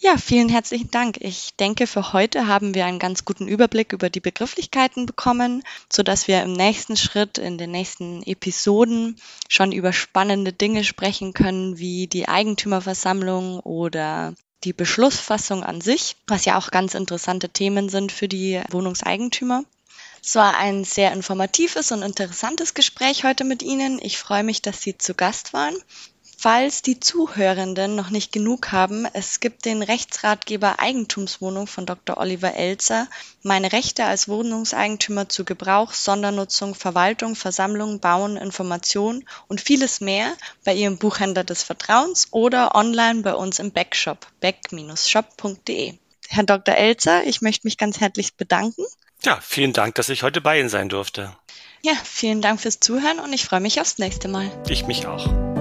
Ja, 0.04 0.16
vielen 0.16 0.48
herzlichen 0.48 0.90
Dank. 0.90 1.18
Ich 1.20 1.54
denke, 1.54 1.86
für 1.86 2.12
heute 2.12 2.48
haben 2.48 2.74
wir 2.74 2.86
einen 2.86 2.98
ganz 2.98 3.24
guten 3.24 3.46
Überblick 3.46 3.92
über 3.92 4.10
die 4.10 4.18
Begrifflichkeiten 4.18 5.06
bekommen, 5.06 5.62
so 5.92 6.02
dass 6.02 6.26
wir 6.26 6.42
im 6.42 6.54
nächsten 6.54 6.96
Schritt 6.96 7.38
in 7.38 7.56
den 7.56 7.70
nächsten 7.70 8.20
Episoden 8.24 9.14
schon 9.48 9.70
über 9.70 9.92
spannende 9.92 10.52
Dinge 10.52 10.82
sprechen 10.82 11.34
können, 11.34 11.78
wie 11.78 12.08
die 12.08 12.26
Eigentümerversammlung 12.26 13.60
oder 13.60 14.34
die 14.64 14.72
Beschlussfassung 14.72 15.62
an 15.62 15.80
sich, 15.80 16.16
was 16.26 16.46
ja 16.46 16.58
auch 16.58 16.72
ganz 16.72 16.94
interessante 16.94 17.48
Themen 17.48 17.88
sind 17.88 18.10
für 18.10 18.26
die 18.26 18.60
Wohnungseigentümer. 18.72 19.62
Es 20.20 20.34
war 20.34 20.56
ein 20.56 20.82
sehr 20.82 21.12
informatives 21.12 21.92
und 21.92 22.02
interessantes 22.02 22.74
Gespräch 22.74 23.22
heute 23.22 23.44
mit 23.44 23.62
Ihnen. 23.62 24.00
Ich 24.02 24.18
freue 24.18 24.42
mich, 24.42 24.62
dass 24.62 24.82
Sie 24.82 24.98
zu 24.98 25.14
Gast 25.14 25.52
waren. 25.52 25.76
Falls 26.42 26.82
die 26.82 26.98
Zuhörenden 26.98 27.94
noch 27.94 28.10
nicht 28.10 28.32
genug 28.32 28.72
haben, 28.72 29.06
es 29.12 29.38
gibt 29.38 29.64
den 29.64 29.80
Rechtsratgeber 29.80 30.80
Eigentumswohnung 30.80 31.68
von 31.68 31.86
Dr. 31.86 32.16
Oliver 32.16 32.56
Elzer, 32.56 33.06
meine 33.44 33.70
Rechte 33.70 34.06
als 34.06 34.26
Wohnungseigentümer 34.26 35.28
zu 35.28 35.44
Gebrauch, 35.44 35.92
Sondernutzung, 35.92 36.74
Verwaltung, 36.74 37.36
Versammlung, 37.36 38.00
Bauen, 38.00 38.36
Information 38.36 39.24
und 39.46 39.60
vieles 39.60 40.00
mehr 40.00 40.32
bei 40.64 40.74
Ihrem 40.74 40.98
Buchhändler 40.98 41.44
des 41.44 41.62
Vertrauens 41.62 42.26
oder 42.32 42.74
online 42.74 43.22
bei 43.22 43.34
uns 43.34 43.60
im 43.60 43.70
Backshop, 43.70 44.26
back-shop.de. 44.40 45.94
Herr 46.28 46.42
Dr. 46.42 46.74
Elzer, 46.74 47.22
ich 47.24 47.40
möchte 47.40 47.68
mich 47.68 47.78
ganz 47.78 48.00
herzlich 48.00 48.34
bedanken. 48.34 48.82
Ja, 49.22 49.38
vielen 49.40 49.72
Dank, 49.72 49.94
dass 49.94 50.08
ich 50.08 50.24
heute 50.24 50.40
bei 50.40 50.58
Ihnen 50.58 50.70
sein 50.70 50.88
durfte. 50.88 51.36
Ja, 51.82 51.92
vielen 52.02 52.42
Dank 52.42 52.60
fürs 52.60 52.80
Zuhören 52.80 53.20
und 53.20 53.32
ich 53.32 53.44
freue 53.44 53.60
mich 53.60 53.80
aufs 53.80 53.98
nächste 53.98 54.26
Mal. 54.26 54.50
Ich 54.68 54.88
mich 54.88 55.06
auch. 55.06 55.51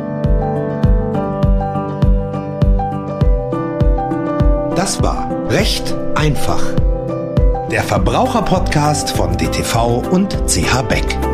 Das 4.75 5.03
war 5.03 5.29
Recht 5.49 5.93
einfach. 6.15 6.61
Der 7.69 7.83
Verbraucherpodcast 7.83 9.11
von 9.11 9.37
DTV 9.37 9.97
und 10.11 10.37
CH 10.47 10.81
Beck. 10.87 11.30